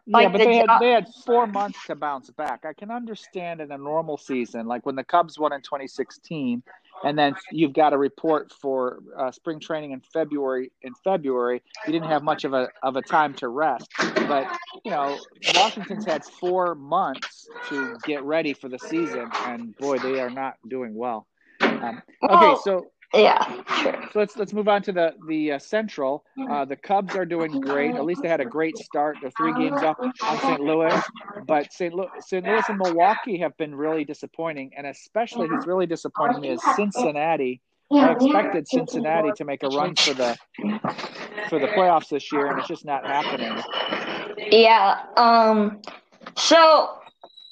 yeah, 0.06 0.28
but 0.28 0.38
the 0.38 0.44
they 0.44 0.56
had 0.56 0.66
job- 0.66 0.80
they 0.80 0.90
had 0.90 1.08
four 1.24 1.46
months 1.46 1.78
to 1.86 1.94
bounce 1.94 2.30
back. 2.30 2.64
I 2.64 2.72
can 2.72 2.90
understand 2.90 3.60
in 3.60 3.70
a 3.70 3.78
normal 3.78 4.16
season, 4.16 4.66
like 4.66 4.86
when 4.86 4.96
the 4.96 5.04
Cubs 5.04 5.38
won 5.38 5.52
in 5.52 5.60
2016, 5.62 6.62
and 7.04 7.18
then 7.18 7.34
you've 7.50 7.72
got 7.72 7.92
a 7.92 7.98
report 7.98 8.52
for 8.52 9.00
uh, 9.18 9.30
spring 9.30 9.60
training 9.60 9.92
in 9.92 10.00
February. 10.12 10.72
In 10.82 10.92
February, 11.04 11.62
you 11.86 11.92
didn't 11.92 12.08
have 12.08 12.22
much 12.22 12.44
of 12.44 12.52
a 12.52 12.68
of 12.82 12.96
a 12.96 13.02
time 13.02 13.34
to 13.34 13.48
rest. 13.48 13.88
But 14.28 14.46
you 14.84 14.90
know, 14.90 15.18
Washington's 15.54 16.04
had 16.04 16.24
four 16.24 16.74
months 16.74 17.48
to 17.68 17.96
get 18.04 18.22
ready 18.24 18.54
for 18.54 18.68
the 18.68 18.78
season, 18.78 19.30
and 19.46 19.76
boy, 19.76 19.98
they 19.98 20.20
are 20.20 20.30
not 20.30 20.54
doing 20.68 20.94
well. 20.94 21.26
Um, 21.60 22.02
okay, 22.28 22.54
so 22.64 22.90
yeah, 23.14 23.62
sure. 23.82 24.08
so 24.12 24.18
let's 24.18 24.36
let's 24.36 24.52
move 24.52 24.68
on 24.68 24.82
to 24.82 24.92
the 24.92 25.14
the 25.26 25.52
uh, 25.52 25.58
Central. 25.58 26.24
Uh, 26.48 26.64
the 26.64 26.76
Cubs 26.76 27.16
are 27.16 27.24
doing 27.26 27.60
great. 27.60 27.94
At 27.94 28.04
least 28.04 28.22
they 28.22 28.28
had 28.28 28.40
a 28.40 28.44
great 28.44 28.76
start. 28.78 29.16
They're 29.20 29.30
three 29.30 29.52
games 29.52 29.82
up 29.82 29.98
on 30.00 30.38
St. 30.38 30.60
Louis, 30.60 31.02
but 31.46 31.72
St. 31.72 31.92
Louis, 31.92 32.08
St. 32.20 32.44
Louis 32.44 32.68
and 32.68 32.78
Milwaukee 32.78 33.38
have 33.38 33.56
been 33.56 33.74
really 33.74 34.04
disappointing, 34.04 34.70
and 34.76 34.86
especially 34.86 35.48
who's 35.48 35.66
really 35.66 35.86
disappointing 35.86 36.40
me 36.40 36.50
is 36.50 36.62
Cincinnati. 36.76 37.60
I 37.92 38.12
expected 38.12 38.68
Cincinnati 38.68 39.32
to 39.36 39.44
make 39.44 39.62
a 39.64 39.68
run 39.68 39.96
for 39.96 40.14
the 40.14 40.36
for 41.48 41.58
the 41.58 41.66
playoffs 41.68 42.08
this 42.08 42.30
year, 42.30 42.46
and 42.46 42.58
it's 42.58 42.68
just 42.68 42.84
not 42.84 43.04
happening. 43.04 43.60
Yeah. 44.52 45.02
Um. 45.16 45.80
So 46.36 46.98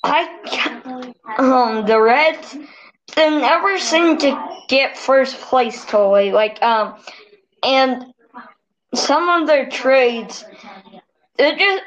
I 0.04 1.12
um 1.38 1.86
the 1.86 2.00
Reds 2.00 2.56
they 3.14 3.30
never 3.30 3.78
seem 3.78 4.18
to 4.18 4.56
get 4.68 4.96
first 4.96 5.40
place 5.40 5.84
totally. 5.84 6.32
Like 6.32 6.62
um, 6.62 6.96
and 7.62 8.12
some 8.94 9.28
of 9.28 9.46
their 9.46 9.68
trades, 9.68 10.44
they're 11.36 11.56
just 11.56 11.82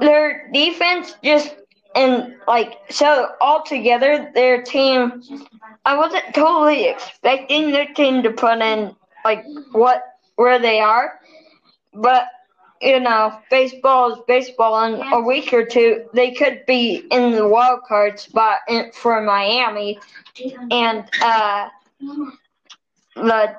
their 0.00 0.50
defense 0.52 1.14
just 1.22 1.54
and 1.94 2.34
like 2.46 2.78
so 2.90 3.28
altogether 3.40 4.30
their 4.34 4.62
team. 4.62 5.22
I 5.84 5.96
wasn't 5.96 6.34
totally 6.34 6.86
expecting 6.86 7.72
their 7.72 7.92
team 7.94 8.22
to 8.22 8.30
put 8.30 8.58
in 8.58 8.94
like 9.24 9.44
what 9.72 10.02
where 10.36 10.58
they 10.58 10.80
are, 10.80 11.20
but 11.92 12.24
you 12.80 13.00
know, 13.00 13.38
baseball 13.50 14.12
is 14.12 14.18
baseball. 14.26 14.82
In 14.84 15.00
a 15.12 15.20
week 15.20 15.52
or 15.52 15.64
two, 15.64 16.04
they 16.14 16.32
could 16.32 16.64
be 16.66 17.06
in 17.10 17.32
the 17.32 17.46
wild 17.46 17.82
card 17.84 18.18
spot 18.18 18.58
in, 18.68 18.90
for 18.92 19.20
Miami, 19.22 19.98
and 20.70 21.04
uh, 21.22 21.68
the 23.14 23.56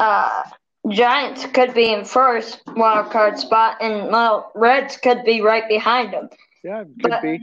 uh, 0.00 0.42
Giants 0.88 1.46
could 1.46 1.74
be 1.74 1.92
in 1.92 2.04
first 2.04 2.60
wild 2.76 3.10
card 3.10 3.38
spot, 3.38 3.76
and 3.80 4.10
well, 4.10 4.50
Reds 4.54 4.96
could 4.96 5.24
be 5.24 5.40
right 5.40 5.68
behind 5.68 6.12
them. 6.12 6.28
Yeah, 6.62 6.84
could 7.02 7.10
But, 7.10 7.22
be. 7.22 7.40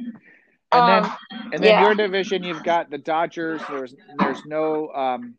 And 0.73 0.87
then 0.87 1.03
Um, 1.03 1.17
And 1.51 1.63
then 1.63 1.71
yeah. 1.71 1.81
your 1.81 1.95
division, 1.95 2.43
you've 2.43 2.63
got 2.63 2.89
the 2.89 2.97
Dodgers. 2.97 3.61
There's 3.69 3.95
there's 4.19 4.45
no, 4.45 4.89
um, 4.93 5.35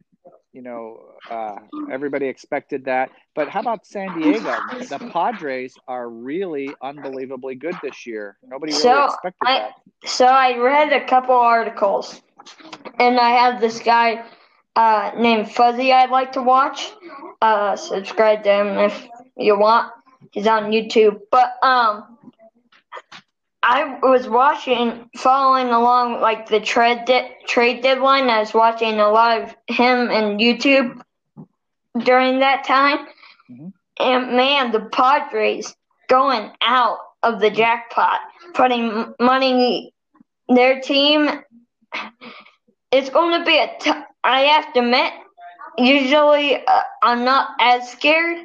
you 0.52 0.62
know, 0.62 1.00
uh, 1.30 1.56
everybody 1.90 2.26
expected 2.26 2.84
that. 2.86 3.10
But 3.34 3.48
how 3.48 3.60
about 3.60 3.86
San 3.86 4.12
Diego? 4.12 4.64
The 4.88 5.00
Padres 5.00 5.78
are 5.88 6.08
really 6.08 6.76
unbelievably 6.82 7.56
good 7.56 7.80
this 7.80 8.06
year. 8.06 8.36
Nobody 8.46 8.74
really 8.74 8.98
So, 8.98 8.98
expected 8.98 9.48
I- 9.48 9.54
that. 9.54 9.72
So 10.04 10.26
I 10.26 10.56
read 10.58 10.92
a 10.92 11.04
couple 11.06 11.34
articles, 11.36 12.22
and 12.98 13.18
I 13.18 13.30
have 13.30 13.60
this 13.60 13.80
guy 13.80 14.24
uh, 14.76 15.12
named 15.18 15.50
Fuzzy 15.50 15.92
I'd 15.92 16.10
like 16.10 16.32
to 16.32 16.42
watch. 16.42 16.92
Uh, 17.40 17.76
subscribe 17.76 18.42
to 18.44 18.50
him 18.52 18.78
if 18.78 19.08
you 19.36 19.58
want. 19.58 19.92
He's 20.30 20.46
on 20.46 20.70
YouTube. 20.72 21.20
But 21.30 21.52
um, 21.62 22.11
I 23.62 23.98
was 24.02 24.28
watching, 24.28 25.08
following 25.16 25.68
along 25.68 26.20
like 26.20 26.48
the 26.48 26.60
trade 26.60 27.04
de- 27.06 27.30
trade 27.46 27.82
deadline. 27.82 28.28
I 28.28 28.40
was 28.40 28.54
watching 28.54 28.98
a 29.00 29.08
lot 29.10 29.42
of 29.42 29.54
him 29.68 30.10
and 30.10 30.40
YouTube 30.40 31.00
during 32.04 32.40
that 32.40 32.64
time, 32.64 33.06
Mhm. 33.50 33.72
and 34.00 34.32
man, 34.36 34.72
the 34.72 34.80
Padres 34.80 35.76
going 36.08 36.50
out 36.60 36.98
of 37.22 37.40
the 37.40 37.50
jackpot, 37.50 38.20
putting 38.54 39.14
money 39.20 39.92
their 40.48 40.80
team. 40.80 41.30
It's 42.90 43.10
going 43.10 43.38
to 43.38 43.44
be 43.44 43.58
a. 43.58 43.68
T- 43.78 43.92
I 44.24 44.40
have 44.42 44.72
to 44.74 44.80
admit, 44.80 45.12
usually 45.78 46.64
uh, 46.66 46.82
I'm 47.02 47.24
not 47.24 47.50
as 47.60 47.90
scared, 47.90 48.38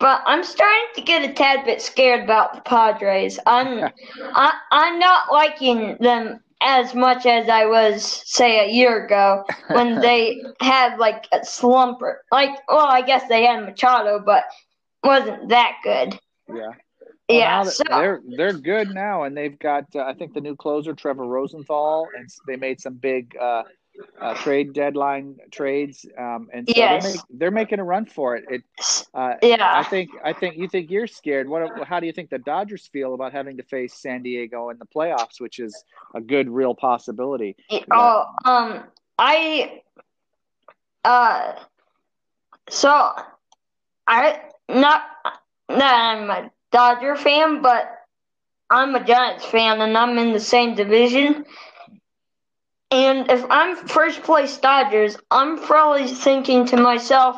but 0.00 0.22
I'm 0.26 0.42
starting 0.42 0.88
to 0.96 1.02
get 1.02 1.28
a 1.28 1.32
tad 1.32 1.64
bit 1.64 1.80
scared 1.80 2.24
about 2.24 2.54
the 2.54 2.62
Padres. 2.62 3.38
I'm 3.46 3.90
I, 4.34 4.52
I'm 4.72 4.98
not 4.98 5.30
liking 5.30 5.96
them 6.00 6.40
as 6.62 6.94
much 6.94 7.24
as 7.26 7.48
I 7.48 7.66
was, 7.66 8.22
say, 8.26 8.66
a 8.66 8.72
year 8.72 9.06
ago 9.06 9.44
when 9.68 10.00
they 10.00 10.42
had 10.60 10.98
like 10.98 11.26
a 11.32 11.38
slumper. 11.40 12.16
Like, 12.32 12.50
well, 12.68 12.86
I 12.86 13.02
guess 13.02 13.28
they 13.28 13.44
had 13.44 13.64
Machado, 13.64 14.20
but 14.24 14.44
wasn't 15.04 15.48
that 15.50 15.76
good. 15.82 16.18
Yeah. 16.48 16.72
Well, 17.28 17.38
yeah, 17.38 17.62
so, 17.62 17.84
they're 17.88 18.20
they're 18.36 18.52
good 18.52 18.88
now, 18.88 19.22
and 19.22 19.36
they've 19.36 19.56
got 19.60 19.84
uh, 19.94 20.00
I 20.00 20.14
think 20.14 20.34
the 20.34 20.40
new 20.40 20.56
closer 20.56 20.94
Trevor 20.94 21.26
Rosenthal, 21.26 22.08
and 22.18 22.28
they 22.48 22.56
made 22.56 22.80
some 22.80 22.94
big 22.94 23.36
uh, 23.40 23.62
uh, 24.20 24.34
trade 24.34 24.72
deadline 24.72 25.36
trades, 25.50 26.06
um, 26.18 26.48
and 26.52 26.68
so 26.68 26.74
yes. 26.76 27.02
they're, 27.02 27.12
make, 27.12 27.20
they're, 27.30 27.50
making 27.50 27.78
a 27.78 27.84
run 27.84 28.04
for 28.06 28.36
it. 28.36 28.44
It, 28.48 28.62
uh, 29.14 29.34
yeah. 29.42 29.72
I 29.74 29.84
think 29.84 30.10
I 30.24 30.32
think 30.32 30.56
you 30.56 30.68
think 30.68 30.90
you're 30.90 31.06
scared. 31.06 31.48
What? 31.48 31.86
How 31.86 32.00
do 32.00 32.06
you 32.06 32.12
think 32.12 32.30
the 32.30 32.38
Dodgers 32.38 32.86
feel 32.86 33.14
about 33.14 33.32
having 33.32 33.56
to 33.56 33.62
face 33.62 33.94
San 33.94 34.22
Diego 34.22 34.70
in 34.70 34.78
the 34.78 34.86
playoffs, 34.86 35.40
which 35.40 35.58
is 35.58 35.84
a 36.14 36.20
good, 36.20 36.48
real 36.48 36.74
possibility? 36.74 37.56
Oh, 37.90 38.24
um, 38.44 38.84
I, 39.18 39.82
uh, 41.04 41.54
so 42.68 43.12
I 44.06 44.40
not 44.68 45.02
that 45.68 45.94
I'm 45.94 46.30
a 46.30 46.50
Dodger 46.70 47.16
fan, 47.16 47.62
but 47.62 48.00
I'm 48.70 48.94
a 48.94 49.04
Giants 49.04 49.44
fan, 49.44 49.80
and 49.80 49.96
I'm 49.96 50.16
in 50.18 50.32
the 50.32 50.40
same 50.40 50.74
division. 50.74 51.44
And 52.90 53.30
if 53.30 53.44
I'm 53.50 53.76
first 53.76 54.22
place 54.22 54.56
Dodgers, 54.56 55.16
I'm 55.30 55.62
probably 55.62 56.08
thinking 56.08 56.66
to 56.66 56.76
myself, 56.76 57.36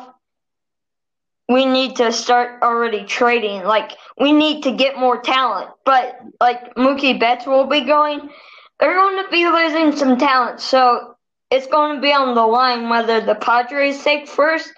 we 1.47 1.65
need 1.65 1.97
to 1.97 2.11
start 2.11 2.63
already 2.63 3.05
trading. 3.05 3.63
Like, 3.63 3.91
we 4.19 4.31
need 4.31 4.63
to 4.63 4.71
get 4.71 4.97
more 4.97 5.21
talent. 5.21 5.69
But, 5.85 6.19
like, 6.39 6.73
Mookie 6.75 7.19
Betts 7.19 7.45
will 7.45 7.65
be 7.65 7.81
going. 7.81 8.29
They're 8.79 8.95
going 8.95 9.23
to 9.23 9.29
be 9.29 9.45
losing 9.45 9.95
some 9.95 10.17
talent. 10.17 10.59
So, 10.59 11.15
it's 11.51 11.67
going 11.67 11.95
to 11.95 12.01
be 12.01 12.11
on 12.11 12.33
the 12.33 12.45
line 12.45 12.89
whether 12.89 13.21
the 13.21 13.35
Padres 13.35 14.03
take 14.03 14.27
first. 14.27 14.73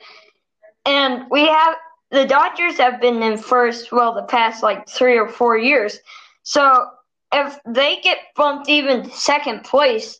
And 0.85 1.23
we 1.31 1.47
have, 1.47 1.75
the 2.11 2.25
Dodgers 2.25 2.77
have 2.77 2.99
been 2.99 3.23
in 3.23 3.38
first, 3.38 3.93
well, 3.93 4.13
the 4.13 4.23
past, 4.23 4.61
like, 4.61 4.89
three 4.89 5.17
or 5.17 5.29
four 5.29 5.57
years. 5.57 5.99
So, 6.43 6.88
if 7.31 7.57
they 7.65 8.01
get 8.01 8.17
bumped 8.35 8.67
even 8.67 9.09
second 9.11 9.63
place, 9.63 10.19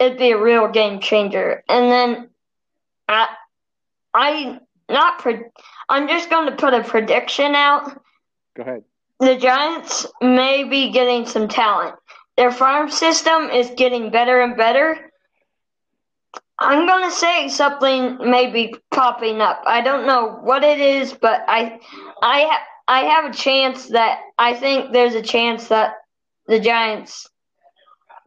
it'd 0.00 0.18
be 0.18 0.32
a 0.32 0.42
real 0.42 0.66
game 0.68 0.98
changer. 1.00 1.62
And 1.68 1.90
then 1.90 2.30
I, 3.06 3.28
I 4.14 4.58
not 4.88 5.18
pre- 5.20 5.44
I'm 5.88 6.08
just 6.08 6.30
going 6.30 6.48
to 6.50 6.56
put 6.56 6.74
a 6.74 6.82
prediction 6.82 7.54
out. 7.54 8.00
Go 8.56 8.62
ahead. 8.62 8.84
The 9.20 9.36
Giants 9.36 10.06
may 10.22 10.64
be 10.64 10.90
getting 10.90 11.26
some 11.26 11.46
talent. 11.46 11.94
Their 12.36 12.50
farm 12.50 12.90
system 12.90 13.50
is 13.50 13.70
getting 13.76 14.10
better 14.10 14.40
and 14.40 14.56
better. 14.56 15.12
I'm 16.58 16.86
going 16.86 17.08
to 17.08 17.14
say 17.14 17.48
something 17.48 18.18
may 18.30 18.50
be 18.50 18.74
popping 18.90 19.40
up. 19.40 19.62
I 19.66 19.82
don't 19.82 20.06
know 20.06 20.38
what 20.42 20.62
it 20.62 20.78
is, 20.78 21.12
but 21.12 21.44
I 21.48 21.80
I 22.22 22.42
ha- 22.42 22.66
I 22.88 23.00
have 23.04 23.30
a 23.30 23.34
chance 23.34 23.88
that 23.88 24.20
I 24.38 24.54
think 24.54 24.92
there's 24.92 25.14
a 25.14 25.22
chance 25.22 25.68
that 25.68 25.94
the 26.46 26.60
Giants 26.60 27.29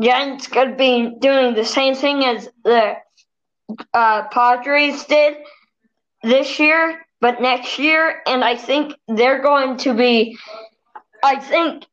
Giants 0.02 0.48
could 0.48 0.78
be 0.78 1.14
doing 1.20 1.54
the 1.56 1.66
same 1.66 1.96
thing 1.96 2.26
as 2.26 2.50
the 2.64 2.96
uh, 3.94 4.28
Padres 4.30 5.04
did 5.06 5.38
this 6.24 6.60
year, 6.60 7.06
but 7.22 7.42
next 7.42 7.80
year, 7.80 8.22
and 8.26 8.44
I 8.44 8.56
think 8.56 8.94
they're 9.08 9.42
going 9.42 9.78
to 9.78 9.94
be. 9.94 10.38
I 11.24 11.40
think 11.40 11.86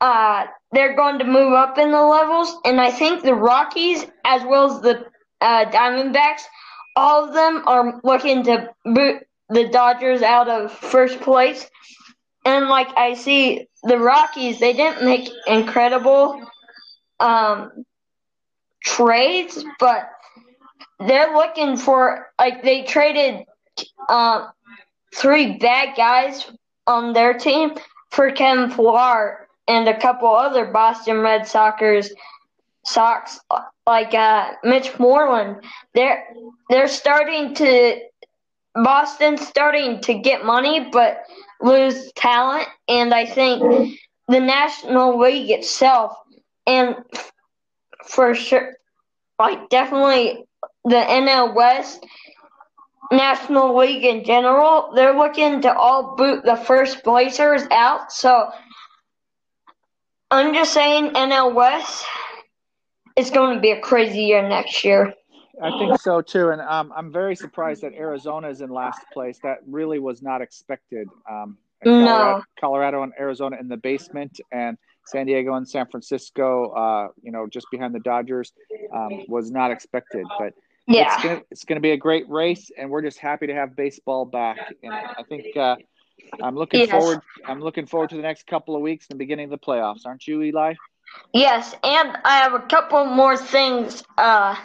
uh, 0.00 0.46
they're 0.72 0.94
going 0.94 1.18
to 1.18 1.24
move 1.24 1.52
up 1.52 1.78
in 1.78 1.90
the 1.90 2.02
levels, 2.02 2.56
and 2.64 2.80
I 2.80 2.90
think 2.90 3.22
the 3.22 3.34
Rockies, 3.34 4.04
as 4.24 4.42
well 4.44 4.70
as 4.72 4.80
the 4.82 5.06
uh, 5.40 5.64
Diamondbacks, 5.70 6.42
all 6.96 7.24
of 7.26 7.34
them 7.34 7.62
are 7.66 8.00
looking 8.04 8.44
to 8.44 8.70
boot 8.84 9.26
the 9.48 9.68
Dodgers 9.68 10.22
out 10.22 10.48
of 10.48 10.72
first 10.72 11.20
place. 11.20 11.68
And 12.44 12.68
like 12.68 12.88
I 12.96 13.14
see 13.14 13.66
the 13.82 13.98
Rockies, 13.98 14.60
they 14.60 14.74
didn't 14.74 15.04
make 15.04 15.28
incredible 15.46 16.40
um, 17.20 17.84
trades, 18.82 19.64
but 19.78 20.10
they're 21.00 21.34
looking 21.34 21.76
for 21.76 22.30
like 22.38 22.62
they 22.62 22.82
traded 22.82 23.44
um, 24.08 24.48
three 25.14 25.58
bad 25.58 25.96
guys 25.96 26.50
on 26.86 27.12
their 27.12 27.34
team 27.34 27.72
for 28.10 28.30
Kevin 28.30 28.70
Pillar 28.70 29.48
and 29.66 29.88
a 29.88 29.98
couple 29.98 30.28
other 30.28 30.66
Boston 30.66 31.20
Red 31.20 31.42
Soxers 31.42 32.10
Sox 32.84 33.40
like 33.86 34.14
uh, 34.14 34.52
Mitch 34.62 34.98
Moreland. 34.98 35.64
They're 35.94 36.26
they're 36.68 36.88
starting 36.88 37.54
to 37.54 37.98
Boston's 38.74 39.46
starting 39.46 40.00
to 40.02 40.14
get 40.14 40.44
money 40.44 40.88
but 40.92 41.22
lose 41.60 42.12
talent 42.12 42.68
and 42.88 43.14
I 43.14 43.24
think 43.24 43.98
the 44.28 44.40
National 44.40 45.18
League 45.18 45.50
itself 45.50 46.16
and 46.66 46.96
for 48.06 48.34
sure, 48.34 48.74
like 49.38 49.68
definitely 49.68 50.44
the 50.84 50.96
NL 50.96 51.54
West, 51.54 52.04
National 53.10 53.76
League 53.76 54.04
in 54.04 54.24
general, 54.24 54.92
they're 54.94 55.16
looking 55.16 55.62
to 55.62 55.74
all 55.74 56.16
boot 56.16 56.44
the 56.44 56.56
first 56.56 57.02
placers 57.04 57.62
out. 57.70 58.12
So 58.12 58.50
I'm 60.30 60.54
just 60.54 60.72
saying, 60.72 61.12
NL 61.12 61.54
West 61.54 62.04
is 63.16 63.30
going 63.30 63.54
to 63.54 63.60
be 63.60 63.70
a 63.70 63.80
crazy 63.80 64.22
year 64.22 64.46
next 64.46 64.84
year. 64.84 65.14
I 65.62 65.70
think 65.78 66.00
so 66.00 66.20
too, 66.20 66.48
and 66.50 66.60
um, 66.60 66.92
I'm 66.96 67.12
very 67.12 67.36
surprised 67.36 67.82
that 67.82 67.94
Arizona 67.94 68.48
is 68.48 68.60
in 68.60 68.70
last 68.70 69.00
place. 69.12 69.38
That 69.44 69.58
really 69.66 70.00
was 70.00 70.20
not 70.20 70.42
expected. 70.42 71.08
Um, 71.30 71.58
Colorado, 71.84 72.38
no, 72.38 72.42
Colorado 72.58 73.02
and 73.02 73.12
Arizona 73.18 73.56
in 73.60 73.68
the 73.68 73.76
basement, 73.76 74.40
and 74.52 74.76
San 75.06 75.26
Diego 75.26 75.54
and 75.54 75.68
San 75.68 75.86
Francisco, 75.86 76.70
uh, 76.70 77.08
you 77.22 77.30
know, 77.30 77.46
just 77.46 77.66
behind 77.70 77.94
the 77.94 78.00
Dodgers, 78.00 78.52
um, 78.92 79.24
was 79.28 79.50
not 79.50 79.70
expected. 79.70 80.26
But 80.38 80.54
yeah, 80.86 81.14
it's 81.14 81.22
gonna, 81.22 81.42
it's 81.50 81.64
gonna 81.64 81.80
be 81.80 81.92
a 81.92 81.96
great 81.96 82.28
race, 82.28 82.70
and 82.76 82.90
we're 82.90 83.02
just 83.02 83.18
happy 83.18 83.46
to 83.46 83.54
have 83.54 83.76
baseball 83.76 84.24
back. 84.24 84.58
And 84.82 84.92
I 84.92 85.22
think 85.28 85.56
uh, 85.56 85.76
I'm 86.42 86.56
looking 86.56 86.80
yes. 86.80 86.90
forward. 86.90 87.20
I'm 87.46 87.60
looking 87.60 87.86
forward 87.86 88.10
to 88.10 88.16
the 88.16 88.22
next 88.22 88.46
couple 88.46 88.74
of 88.74 88.82
weeks 88.82 89.06
and 89.10 89.18
the 89.18 89.24
beginning 89.24 89.44
of 89.44 89.50
the 89.50 89.58
playoffs. 89.58 90.06
Aren't 90.06 90.26
you, 90.26 90.42
Eli? 90.42 90.74
Yes, 91.32 91.74
and 91.82 92.16
I 92.24 92.38
have 92.38 92.54
a 92.54 92.60
couple 92.60 93.04
more 93.04 93.36
things 93.36 94.02
uh, 94.16 94.56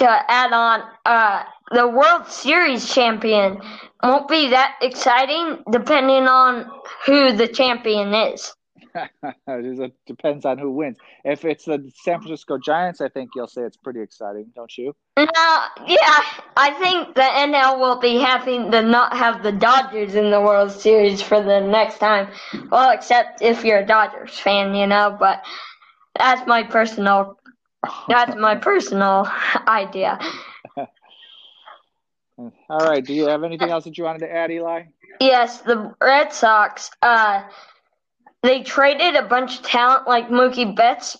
to 0.00 0.30
add 0.30 0.52
on. 0.52 0.82
Uh, 1.04 1.44
the 1.72 1.86
World 1.88 2.26
Series 2.26 2.92
champion 2.92 3.60
won't 4.02 4.28
be 4.28 4.50
that 4.50 4.76
exciting, 4.82 5.62
depending 5.70 6.26
on 6.26 6.70
who 7.06 7.32
the 7.32 7.46
champion 7.46 8.12
is. 8.14 8.52
it 9.46 9.92
depends 10.06 10.44
on 10.44 10.58
who 10.58 10.70
wins. 10.70 10.96
If 11.24 11.44
it's 11.44 11.64
the 11.64 11.90
San 12.02 12.20
Francisco 12.20 12.58
Giants, 12.58 13.00
I 13.00 13.08
think 13.08 13.30
you'll 13.36 13.46
say 13.46 13.62
it's 13.62 13.76
pretty 13.76 14.00
exciting, 14.00 14.46
don't 14.54 14.76
you? 14.76 14.94
No, 15.16 15.26
yeah, 15.86 16.22
I 16.56 16.74
think 16.80 17.14
the 17.14 17.20
NL 17.20 17.78
will 17.78 18.00
be 18.00 18.18
happy 18.18 18.58
to 18.58 18.82
not 18.82 19.16
have 19.16 19.42
the 19.42 19.52
Dodgers 19.52 20.14
in 20.14 20.30
the 20.30 20.40
World 20.40 20.72
Series 20.72 21.22
for 21.22 21.42
the 21.42 21.60
next 21.60 21.98
time. 21.98 22.28
Well, 22.70 22.90
except 22.90 23.42
if 23.42 23.64
you're 23.64 23.80
a 23.80 23.86
Dodgers 23.86 24.38
fan, 24.38 24.74
you 24.74 24.86
know. 24.86 25.16
But 25.18 25.44
that's 26.18 26.46
my 26.46 26.62
personal. 26.62 27.39
That's 28.08 28.36
my 28.36 28.56
personal 28.56 29.28
idea. 29.66 30.18
All 32.68 32.78
right. 32.78 33.04
Do 33.04 33.12
you 33.14 33.26
have 33.26 33.44
anything 33.44 33.70
else 33.70 33.84
that 33.84 33.98
you 33.98 34.04
wanted 34.04 34.20
to 34.20 34.32
add, 34.32 34.50
Eli? 34.50 34.84
Yes, 35.20 35.60
the 35.60 35.94
Red 36.00 36.32
Sox. 36.32 36.90
Uh, 37.02 37.42
they 38.42 38.62
traded 38.62 39.16
a 39.16 39.22
bunch 39.22 39.58
of 39.58 39.64
talent 39.64 40.06
like 40.06 40.28
Mookie 40.28 40.74
Betts, 40.74 41.18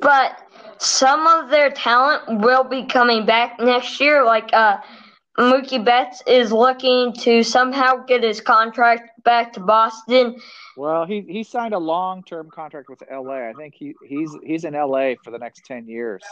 but 0.00 0.38
some 0.78 1.26
of 1.26 1.50
their 1.50 1.70
talent 1.70 2.40
will 2.42 2.64
be 2.64 2.86
coming 2.86 3.26
back 3.26 3.60
next 3.60 4.00
year. 4.00 4.24
Like 4.24 4.50
uh, 4.52 4.78
Mookie 5.38 5.84
Betts 5.84 6.22
is 6.26 6.52
looking 6.52 7.12
to 7.14 7.42
somehow 7.42 8.04
get 8.04 8.22
his 8.22 8.40
contract 8.40 9.22
back 9.24 9.52
to 9.54 9.60
Boston. 9.60 10.40
Well, 10.76 11.04
he 11.06 11.22
he 11.28 11.42
signed 11.42 11.74
a 11.74 11.78
long 11.78 12.22
term 12.22 12.50
contract 12.50 12.88
with 12.88 13.02
LA. 13.10 13.48
I 13.48 13.52
think 13.52 13.74
he 13.74 13.94
he's 14.06 14.30
he's 14.44 14.64
in 14.64 14.74
LA 14.74 15.14
for 15.24 15.30
the 15.30 15.38
next 15.38 15.64
ten 15.64 15.88
years. 15.88 16.22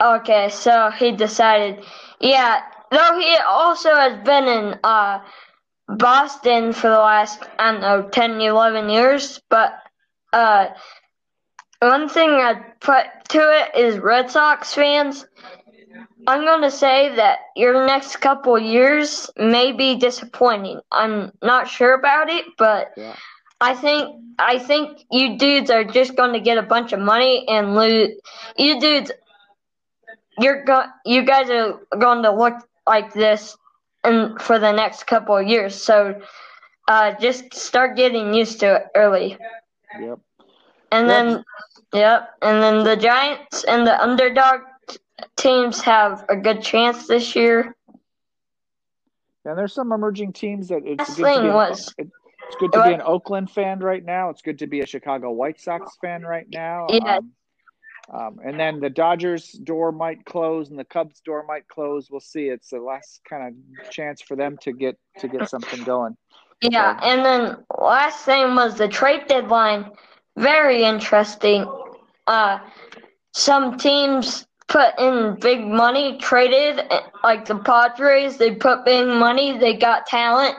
Okay, 0.00 0.48
so 0.48 0.90
he 0.90 1.12
decided. 1.12 1.84
Yeah, 2.20 2.60
though 2.90 3.18
he 3.18 3.36
also 3.46 3.94
has 3.94 4.24
been 4.24 4.48
in 4.48 4.78
uh 4.82 5.20
Boston 5.88 6.72
for 6.72 6.88
the 6.88 6.98
last, 6.98 7.42
I 7.58 7.72
don't 7.72 7.80
know, 7.80 8.08
10, 8.08 8.40
11 8.40 8.90
years. 8.90 9.40
But 9.48 9.74
uh, 10.32 10.66
one 11.80 12.08
thing 12.08 12.30
I'd 12.30 12.78
put 12.80 13.06
to 13.30 13.38
it 13.38 13.78
is 13.78 13.98
Red 13.98 14.30
Sox 14.30 14.74
fans, 14.74 15.26
I'm 16.26 16.44
going 16.44 16.62
to 16.62 16.70
say 16.70 17.14
that 17.16 17.38
your 17.56 17.86
next 17.86 18.16
couple 18.16 18.58
years 18.58 19.30
may 19.36 19.72
be 19.72 19.96
disappointing. 19.96 20.80
I'm 20.92 21.32
not 21.42 21.68
sure 21.68 21.94
about 21.94 22.28
it, 22.28 22.44
but 22.58 22.92
Yeah. 22.96 23.14
I 23.60 23.74
think 23.74 24.16
I 24.38 24.58
think 24.58 25.04
you 25.10 25.38
dudes 25.38 25.70
are 25.70 25.84
just 25.84 26.16
going 26.16 26.32
to 26.32 26.40
get 26.40 26.58
a 26.58 26.62
bunch 26.62 26.92
of 26.92 27.00
money 27.00 27.46
and 27.48 27.74
lose. 27.74 28.10
You 28.56 28.80
dudes, 28.80 29.10
you're 30.38 30.64
go, 30.64 30.84
you 31.04 31.22
guys 31.24 31.50
are 31.50 31.78
going 31.98 32.22
to 32.22 32.30
look 32.30 32.54
like 32.86 33.12
this, 33.12 33.56
and 34.04 34.40
for 34.40 34.58
the 34.58 34.72
next 34.72 35.06
couple 35.06 35.36
of 35.36 35.46
years. 35.46 35.74
So, 35.74 36.20
uh, 36.88 37.12
just 37.20 37.54
start 37.54 37.96
getting 37.96 38.32
used 38.34 38.60
to 38.60 38.76
it 38.76 38.82
early. 38.94 39.36
Yep. 39.98 40.20
And 40.90 41.08
Yep. 41.08 41.10
then, 41.10 41.44
yep. 41.92 42.30
And 42.42 42.62
then 42.62 42.84
the 42.84 42.96
Giants 42.96 43.64
and 43.64 43.86
the 43.86 44.00
underdog 44.00 44.60
teams 45.36 45.80
have 45.82 46.24
a 46.28 46.36
good 46.36 46.62
chance 46.62 47.06
this 47.06 47.34
year. 47.36 47.74
And 49.44 49.56
there's 49.56 49.72
some 49.72 49.92
emerging 49.92 50.34
teams 50.34 50.68
that 50.68 50.82
it's 50.84 50.98
Last 50.98 51.16
good 51.16 51.34
to 51.36 51.42
be. 51.42 51.48
was- 51.48 51.94
it- 51.98 52.10
it's 52.46 52.56
good 52.56 52.72
to 52.72 52.82
be 52.82 52.94
an 52.94 53.02
Oakland 53.02 53.50
fan 53.50 53.78
right 53.80 54.02
now. 54.02 54.30
It's 54.30 54.40
good 54.40 54.58
to 54.60 54.66
be 54.66 54.80
a 54.80 54.86
Chicago 54.86 55.30
White 55.30 55.60
Sox 55.60 55.96
fan 56.00 56.22
right 56.22 56.46
now. 56.50 56.86
Yeah. 56.88 57.18
Um, 57.18 57.32
um, 58.10 58.40
and 58.42 58.58
then 58.58 58.80
the 58.80 58.88
Dodgers 58.88 59.52
door 59.52 59.92
might 59.92 60.24
close 60.24 60.70
and 60.70 60.78
the 60.78 60.84
Cubs 60.84 61.20
door 61.20 61.44
might 61.46 61.68
close. 61.68 62.10
We'll 62.10 62.20
see. 62.20 62.48
It's 62.48 62.70
the 62.70 62.80
last 62.80 63.20
kind 63.28 63.54
of 63.82 63.90
chance 63.90 64.22
for 64.22 64.34
them 64.34 64.56
to 64.62 64.72
get 64.72 64.98
to 65.18 65.28
get 65.28 65.46
something 65.50 65.84
going. 65.84 66.16
Yeah. 66.62 66.98
And 67.02 67.22
then 67.22 67.64
last 67.78 68.24
thing 68.24 68.54
was 68.54 68.76
the 68.76 68.88
trade 68.88 69.26
deadline. 69.28 69.90
Very 70.36 70.84
interesting. 70.84 71.66
Uh, 72.26 72.60
some 73.34 73.76
teams 73.76 74.46
put 74.68 74.98
in 74.98 75.36
big 75.40 75.66
money, 75.66 76.18
traded 76.18 76.80
like 77.24 77.46
the 77.46 77.56
Padres. 77.56 78.36
They 78.36 78.54
put 78.54 78.84
big 78.84 79.06
money. 79.06 79.58
They 79.58 79.74
got 79.74 80.06
talent. 80.06 80.56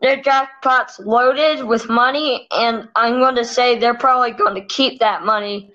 Their 0.00 0.22
jackpot's 0.22 0.98
loaded 0.98 1.64
with 1.64 1.88
money, 1.90 2.46
and 2.50 2.88
I'm 2.96 3.18
going 3.18 3.34
to 3.34 3.44
say 3.44 3.78
they're 3.78 3.94
probably 3.94 4.30
going 4.30 4.54
to 4.54 4.64
keep 4.64 5.00
that 5.00 5.24
money. 5.24 5.72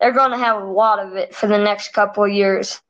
They're 0.00 0.12
going 0.12 0.30
to 0.30 0.38
have 0.38 0.62
a 0.62 0.66
lot 0.66 0.98
of 0.98 1.14
it 1.14 1.34
for 1.34 1.46
the 1.46 1.58
next 1.58 1.92
couple 1.92 2.24
of 2.24 2.30
years. 2.30 2.80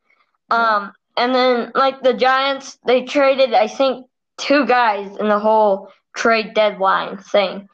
Um, 0.51 0.93
and 1.17 1.35
then 1.35 1.73
like 1.75 2.03
the 2.03 2.15
Giants, 2.15 2.79
they 2.87 3.03
traded 3.05 3.53
I 3.53 3.67
think 3.67 4.07
two 4.37 4.67
guys 4.67 5.17
in 5.17 5.29
the 5.29 5.39
whole 5.39 5.91
trade 6.15 6.55
deadline 6.55 7.19
thing. 7.19 7.69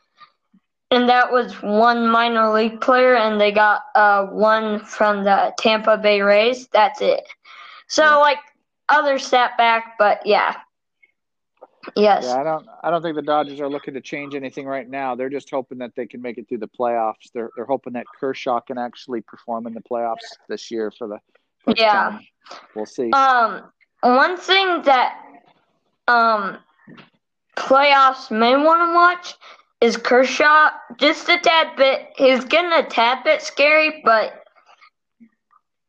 And 0.93 1.09
that 1.09 1.33
was 1.33 1.55
one 1.63 2.07
minor 2.07 2.53
league 2.53 2.83
player, 2.83 3.17
and 3.17 3.41
they 3.41 3.51
got 3.51 3.81
uh, 3.95 4.27
one 4.27 4.79
from 4.79 5.25
the 5.25 5.55
Tampa 5.59 5.97
Bay 5.97 6.21
Rays. 6.21 6.69
That's 6.69 7.01
it. 7.01 7.27
So, 7.89 8.05
Yeah. 8.05 8.17
like, 8.17 8.39
other 8.91 9.19
setback, 9.19 9.97
but 9.99 10.21
yeah. 10.27 10.55
Yes. 11.97 12.27
Yeah, 12.27 12.41
I 12.41 12.45
don't. 12.45 12.67
I 12.85 12.91
don't 12.91 13.03
think 13.03 13.17
the 13.17 13.23
Dodgers 13.23 13.59
are 13.61 13.69
looking 13.71 13.95
to 13.95 14.03
change 14.03 14.35
anything 14.35 14.67
right 14.67 14.89
now. 14.89 15.15
They're 15.15 15.31
just 15.31 15.51
hoping 15.51 15.79
that 15.79 15.95
they 15.97 16.07
can 16.07 16.21
make 16.21 16.37
it 16.37 16.47
through 16.47 16.59
the 16.59 16.69
playoffs. 16.69 17.33
They're 17.33 17.51
they're 17.57 17.65
hoping 17.65 17.95
that 17.95 18.07
Kershaw 18.21 18.61
can 18.61 18.77
actually 18.77 19.23
perform 19.23 19.67
in 19.67 19.73
the 19.73 19.81
playoffs 19.81 20.37
this 20.47 20.71
year 20.71 20.91
for 20.91 21.09
the 21.09 21.19
Yeah. 21.75 21.91
time. 21.91 22.21
We'll 22.77 22.87
see. 22.87 23.11
Um, 23.13 23.73
one 24.03 24.37
thing 24.37 24.83
that 24.83 25.17
um 26.07 26.59
playoffs 27.57 28.31
may 28.31 28.57
want 28.57 28.89
to 28.89 28.95
watch 28.95 29.35
is 29.83 29.97
Kershaw. 29.97 30.71
Just 30.97 31.29
a 31.29 31.39
tad 31.39 31.77
bit. 31.77 32.09
He's 32.17 32.45
getting 32.45 32.73
a 32.73 32.89
tad 32.89 33.25
bit 33.25 33.43
scary, 33.43 34.01
but 34.05 34.33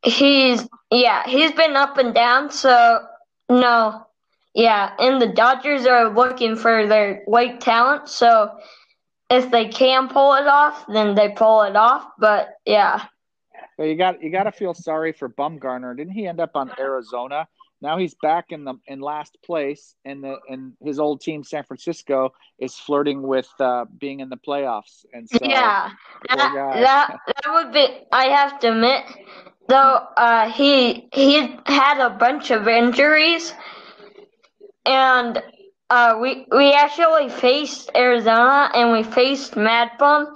he's 0.02 0.68
yeah 0.90 1.22
he's 1.26 1.52
been 1.52 1.76
up 1.76 1.96
and 1.96 2.12
down. 2.12 2.50
So 2.50 3.06
no, 3.48 4.06
yeah, 4.52 4.92
and 4.98 5.22
the 5.22 5.28
Dodgers 5.28 5.86
are 5.86 6.12
looking 6.12 6.56
for 6.56 6.86
their 6.86 7.22
late 7.28 7.60
talent. 7.60 8.08
So 8.08 8.50
if 9.30 9.50
they 9.52 9.68
can 9.68 10.08
pull 10.08 10.34
it 10.34 10.46
off, 10.46 10.84
then 10.88 11.14
they 11.14 11.28
pull 11.30 11.62
it 11.62 11.76
off. 11.76 12.04
But 12.18 12.48
yeah. 12.66 13.06
But 13.78 13.84
you 13.84 13.96
got 13.96 14.20
you 14.20 14.30
got 14.30 14.44
to 14.44 14.52
feel 14.52 14.74
sorry 14.74 15.12
for 15.12 15.28
Bumgarner. 15.28 15.96
Didn't 15.96 16.14
he 16.14 16.26
end 16.26 16.40
up 16.40 16.56
on 16.56 16.72
Arizona? 16.80 17.46
Now 17.84 17.98
he's 17.98 18.14
back 18.14 18.46
in 18.50 18.64
the 18.64 18.76
in 18.86 19.00
last 19.00 19.36
place, 19.44 19.94
and 20.06 20.24
the 20.24 20.38
and 20.48 20.72
his 20.82 20.98
old 20.98 21.20
team 21.20 21.44
San 21.44 21.64
Francisco 21.64 22.32
is 22.58 22.74
flirting 22.74 23.20
with 23.20 23.50
uh, 23.60 23.84
being 23.98 24.20
in 24.20 24.30
the 24.30 24.38
playoffs. 24.38 25.04
And 25.12 25.28
so 25.28 25.36
yeah, 25.42 25.90
that, 26.30 26.54
that 26.54 27.20
that 27.26 27.52
would 27.52 27.74
be. 27.74 27.86
I 28.10 28.24
have 28.28 28.58
to 28.60 28.72
admit, 28.72 29.02
though, 29.68 29.98
uh, 30.16 30.50
he 30.50 31.10
he 31.12 31.58
had 31.66 32.00
a 32.00 32.08
bunch 32.08 32.50
of 32.50 32.66
injuries, 32.66 33.52
and 34.86 35.42
uh, 35.90 36.16
we 36.22 36.46
we 36.50 36.72
actually 36.72 37.28
faced 37.28 37.90
Arizona 37.94 38.70
and 38.74 38.92
we 38.92 39.02
faced 39.02 39.56
Mad 39.56 39.90
Bum, 39.98 40.34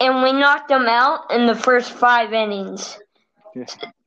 and 0.00 0.22
we 0.22 0.32
knocked 0.32 0.70
him 0.70 0.86
out 0.88 1.30
in 1.30 1.44
the 1.44 1.54
first 1.54 1.92
five 1.92 2.32
innings. 2.32 2.98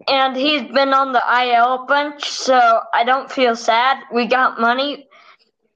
And 0.08 0.36
he's 0.36 0.64
been 0.72 0.94
on 0.94 1.12
the 1.12 1.22
IL 1.44 1.86
bunch, 1.86 2.24
so 2.30 2.82
I 2.94 3.04
don't 3.04 3.32
feel 3.32 3.56
sad. 3.56 3.98
We 4.14 4.26
got 4.26 4.60
money. 4.60 5.08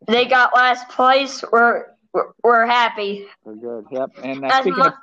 They 0.08 0.26
got 0.26 0.56
last 0.56 0.90
place. 0.90 1.44
We're 1.52 1.86
we're, 2.14 2.32
we're 2.44 2.66
happy. 2.66 3.28
we're 3.44 3.56
good. 3.56 3.86
Yep. 3.92 4.10
And 4.24 4.44
uh, 4.46 4.48
As 4.48 4.62
speaking 4.62 4.78
mu- 4.80 4.86
of 4.86 4.94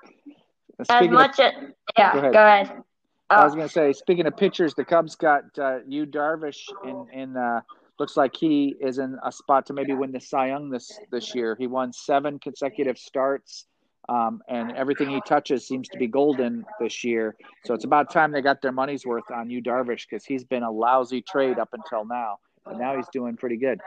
As 0.81 0.87
speaking 0.89 1.09
of 1.09 1.13
much 1.13 1.39
as 1.41 1.53
yeah, 1.97 2.13
Go 2.15 2.21
go 2.21 2.29
ahead. 2.29 2.35
ahead. 2.67 2.83
I 3.31 3.45
was 3.45 3.53
Uh, 3.53 3.57
going 3.57 3.69
to 3.69 3.73
say, 3.73 3.93
speaking 3.93 4.27
of 4.27 4.37
pitchers, 4.37 4.75
the 4.75 4.85
Cubs 4.85 5.15
got 5.17 5.45
uh, 5.59 5.79
Yu 5.87 6.07
Darvish, 6.07 6.69
in 6.85 7.07
in 7.13 7.37
uh, 7.37 7.61
looks 7.99 8.17
like 8.17 8.35
he 8.37 8.75
is 8.81 8.99
in 8.99 9.19
a 9.25 9.31
spot 9.33 9.67
to 9.67 9.73
maybe 9.73 9.95
win 9.95 10.13
the 10.13 10.21
Cy 10.21 10.49
Young 10.49 10.71
this 10.71 10.99
this 11.11 11.35
year. 11.35 11.57
He 11.59 11.67
won 11.67 11.93
seven 11.93 12.39
consecutive 12.39 12.99
starts, 12.99 13.67
um, 14.09 14.43
and 14.49 14.73
everything 14.73 15.11
he 15.11 15.21
touches 15.27 15.67
seems 15.67 15.89
to 15.89 15.99
be 15.99 16.07
golden 16.07 16.65
this 16.81 17.05
year. 17.05 17.37
So 17.65 17.75
it's 17.75 17.85
about 17.85 18.11
time 18.11 18.33
they 18.33 18.43
got 18.43 18.61
their 18.63 18.73
money's 18.73 19.07
worth 19.07 19.31
on 19.31 19.49
Yu 19.49 19.63
Darvish 19.63 20.07
because 20.09 20.25
he's 20.25 20.45
been 20.45 20.63
a 20.63 20.71
lousy 20.71 21.23
trade 21.23 21.59
up 21.59 21.71
until 21.73 22.05
now, 22.05 22.39
and 22.67 22.79
now 22.79 22.97
he's 22.97 23.09
doing 23.13 23.37
pretty 23.37 23.57
good. 23.57 23.81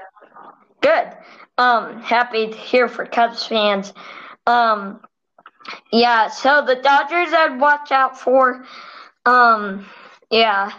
good. 0.82 1.10
Um, 1.58 2.02
happy 2.02 2.48
to 2.48 2.58
hear 2.58 2.88
for 2.88 3.06
Cubs 3.06 3.46
fans. 3.46 3.94
Um, 4.48 5.02
yeah. 5.92 6.30
So 6.30 6.64
the 6.66 6.76
Dodgers, 6.76 7.34
I'd 7.34 7.60
watch 7.60 7.92
out 7.92 8.20
for. 8.20 8.66
Um, 9.26 9.86
yeah, 10.30 10.72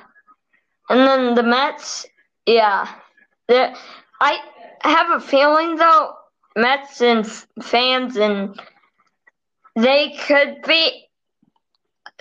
and 0.89 1.01
then 1.01 1.35
the 1.35 1.43
Mets. 1.43 2.07
Yeah, 2.47 2.89
the 3.49 3.77
I 4.21 4.39
have 4.83 5.11
a 5.11 5.21
feeling 5.21 5.77
though 5.77 6.15
Mets 6.57 7.01
and 7.01 7.27
fans 7.61 8.17
and 8.17 8.61
they 9.77 10.17
could 10.27 10.63
be. 10.67 11.05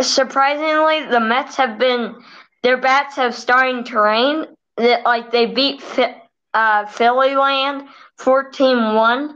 Surprisingly, 0.02 1.10
the 1.10 1.20
Mets 1.20 1.56
have 1.56 1.80
been 1.80 2.16
their 2.64 2.78
bats 2.78 3.16
have 3.16 3.34
starting 3.34 3.84
to 3.86 4.00
rain. 4.00 4.46
That 4.78 5.04
like 5.06 5.32
they 5.32 5.46
beat 5.46 5.82
uh, 6.54 6.86
Philly 6.88 7.36
Land 7.36 7.88
14-1. 8.20 9.36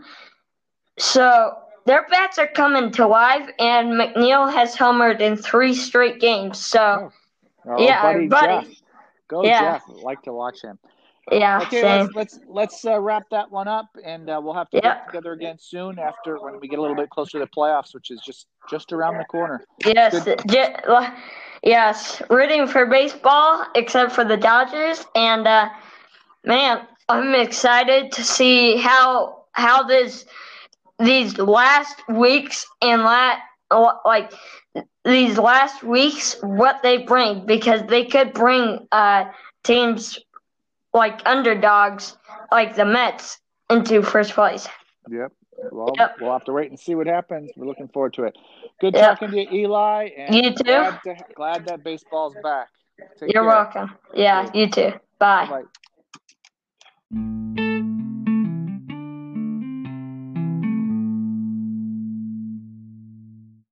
So 0.98 1.54
their 1.86 2.06
bats 2.10 2.38
are 2.38 2.48
coming 2.48 2.92
to 2.94 3.08
life, 3.08 3.50
and 3.58 3.90
McNeil 3.94 4.52
has 4.52 4.76
homered 4.76 5.22
in 5.22 5.38
three 5.38 5.74
straight 5.74 6.20
games. 6.20 6.60
So 6.60 7.12
Our 7.66 7.80
Yeah, 7.80 8.02
buddy, 8.02 8.28
buddy. 8.28 8.66
Jeff. 8.66 8.82
Go 9.30 9.44
Yeah. 9.46 9.74
Jeff. 9.74 9.84
Like 9.88 10.24
to 10.24 10.34
watch 10.34 10.62
him. 10.62 10.78
Yeah, 11.32 11.62
Okay, 11.62 11.84
same. 11.84 12.10
let's 12.10 12.10
let's 12.14 12.40
let's 12.48 12.86
uh, 12.86 13.00
wrap 13.00 13.24
that 13.32 13.52
one 13.52 13.68
up, 13.68 13.88
and 14.04 14.30
uh, 14.30 14.40
we'll 14.44 14.54
have 14.54 14.70
to 14.72 14.80
Yeah. 14.82 14.82
get 14.82 14.96
together 15.06 15.34
again 15.34 15.58
soon 15.60 16.00
after 16.00 16.40
when 16.40 16.60
we 16.60 16.68
get 16.68 16.80
a 16.80 16.82
little 16.82 16.96
bit 16.96 17.10
closer 17.10 17.40
to 17.40 17.46
the 17.46 17.50
playoffs, 17.58 17.94
which 17.94 18.12
is 18.12 18.22
just 18.22 18.48
just 18.70 18.92
around 18.92 19.18
the 19.18 19.26
corner. 19.26 19.64
Yes, 19.86 20.26
Good. 20.26 20.44
j- 20.48 20.76
l- 20.88 21.14
yes, 21.64 22.22
rooting 22.30 22.68
for 22.68 22.86
baseball 22.86 23.66
except 23.76 24.12
for 24.12 24.24
the 24.26 24.38
Dodgers, 24.38 25.06
and 25.16 25.48
uh, 25.48 25.70
man, 26.46 26.82
I'm 27.10 27.34
excited 27.36 28.12
to 28.14 28.24
see 28.24 28.78
how 28.78 29.44
how 29.54 29.84
this 29.84 30.26
these 31.00 31.38
last 31.38 32.02
weeks 32.10 32.66
and 32.82 33.04
la- 33.04 33.38
like 34.06 34.32
these 35.06 35.38
last 35.38 35.84
weeks 35.84 36.36
what 36.42 36.82
they 36.84 36.98
bring 36.98 37.46
because 37.46 37.82
they 37.88 38.06
could 38.06 38.34
bring 38.34 38.88
uh, 38.92 39.26
teams 39.64 40.20
like 40.94 41.22
underdogs 41.26 42.18
like 42.52 42.76
the 42.76 42.86
Mets 42.86 43.40
into 43.70 44.02
first 44.02 44.34
place. 44.34 44.68
Yep. 45.10 45.32
Well, 45.72 45.94
Yep. 45.98 46.16
we'll 46.20 46.32
have 46.32 46.46
to 46.46 46.54
wait 46.54 46.70
and 46.70 46.80
see 46.80 46.96
what 46.96 47.08
happens. 47.08 47.52
We're 47.56 47.66
looking 47.68 47.90
forward 47.90 48.14
to 48.14 48.24
it. 48.24 48.38
Good 48.80 48.96
Yep. 48.96 49.20
talking 49.20 49.32
to 49.32 49.38
you, 49.38 49.66
Eli. 49.68 50.10
And 50.18 50.36
You 50.36 50.52
too. 50.54 50.64
Glad, 50.64 51.00
to, 51.04 51.16
glad 51.36 51.66
that 51.66 51.84
baseball's 51.84 52.36
back. 52.42 52.70
Take 53.20 53.34
You're 53.34 53.44
care. 53.44 53.50
welcome. 53.52 53.98
Yeah, 54.14 54.50
you 54.54 54.70
too. 54.70 54.94
Bye. 55.20 55.64
Bye. 57.12 57.69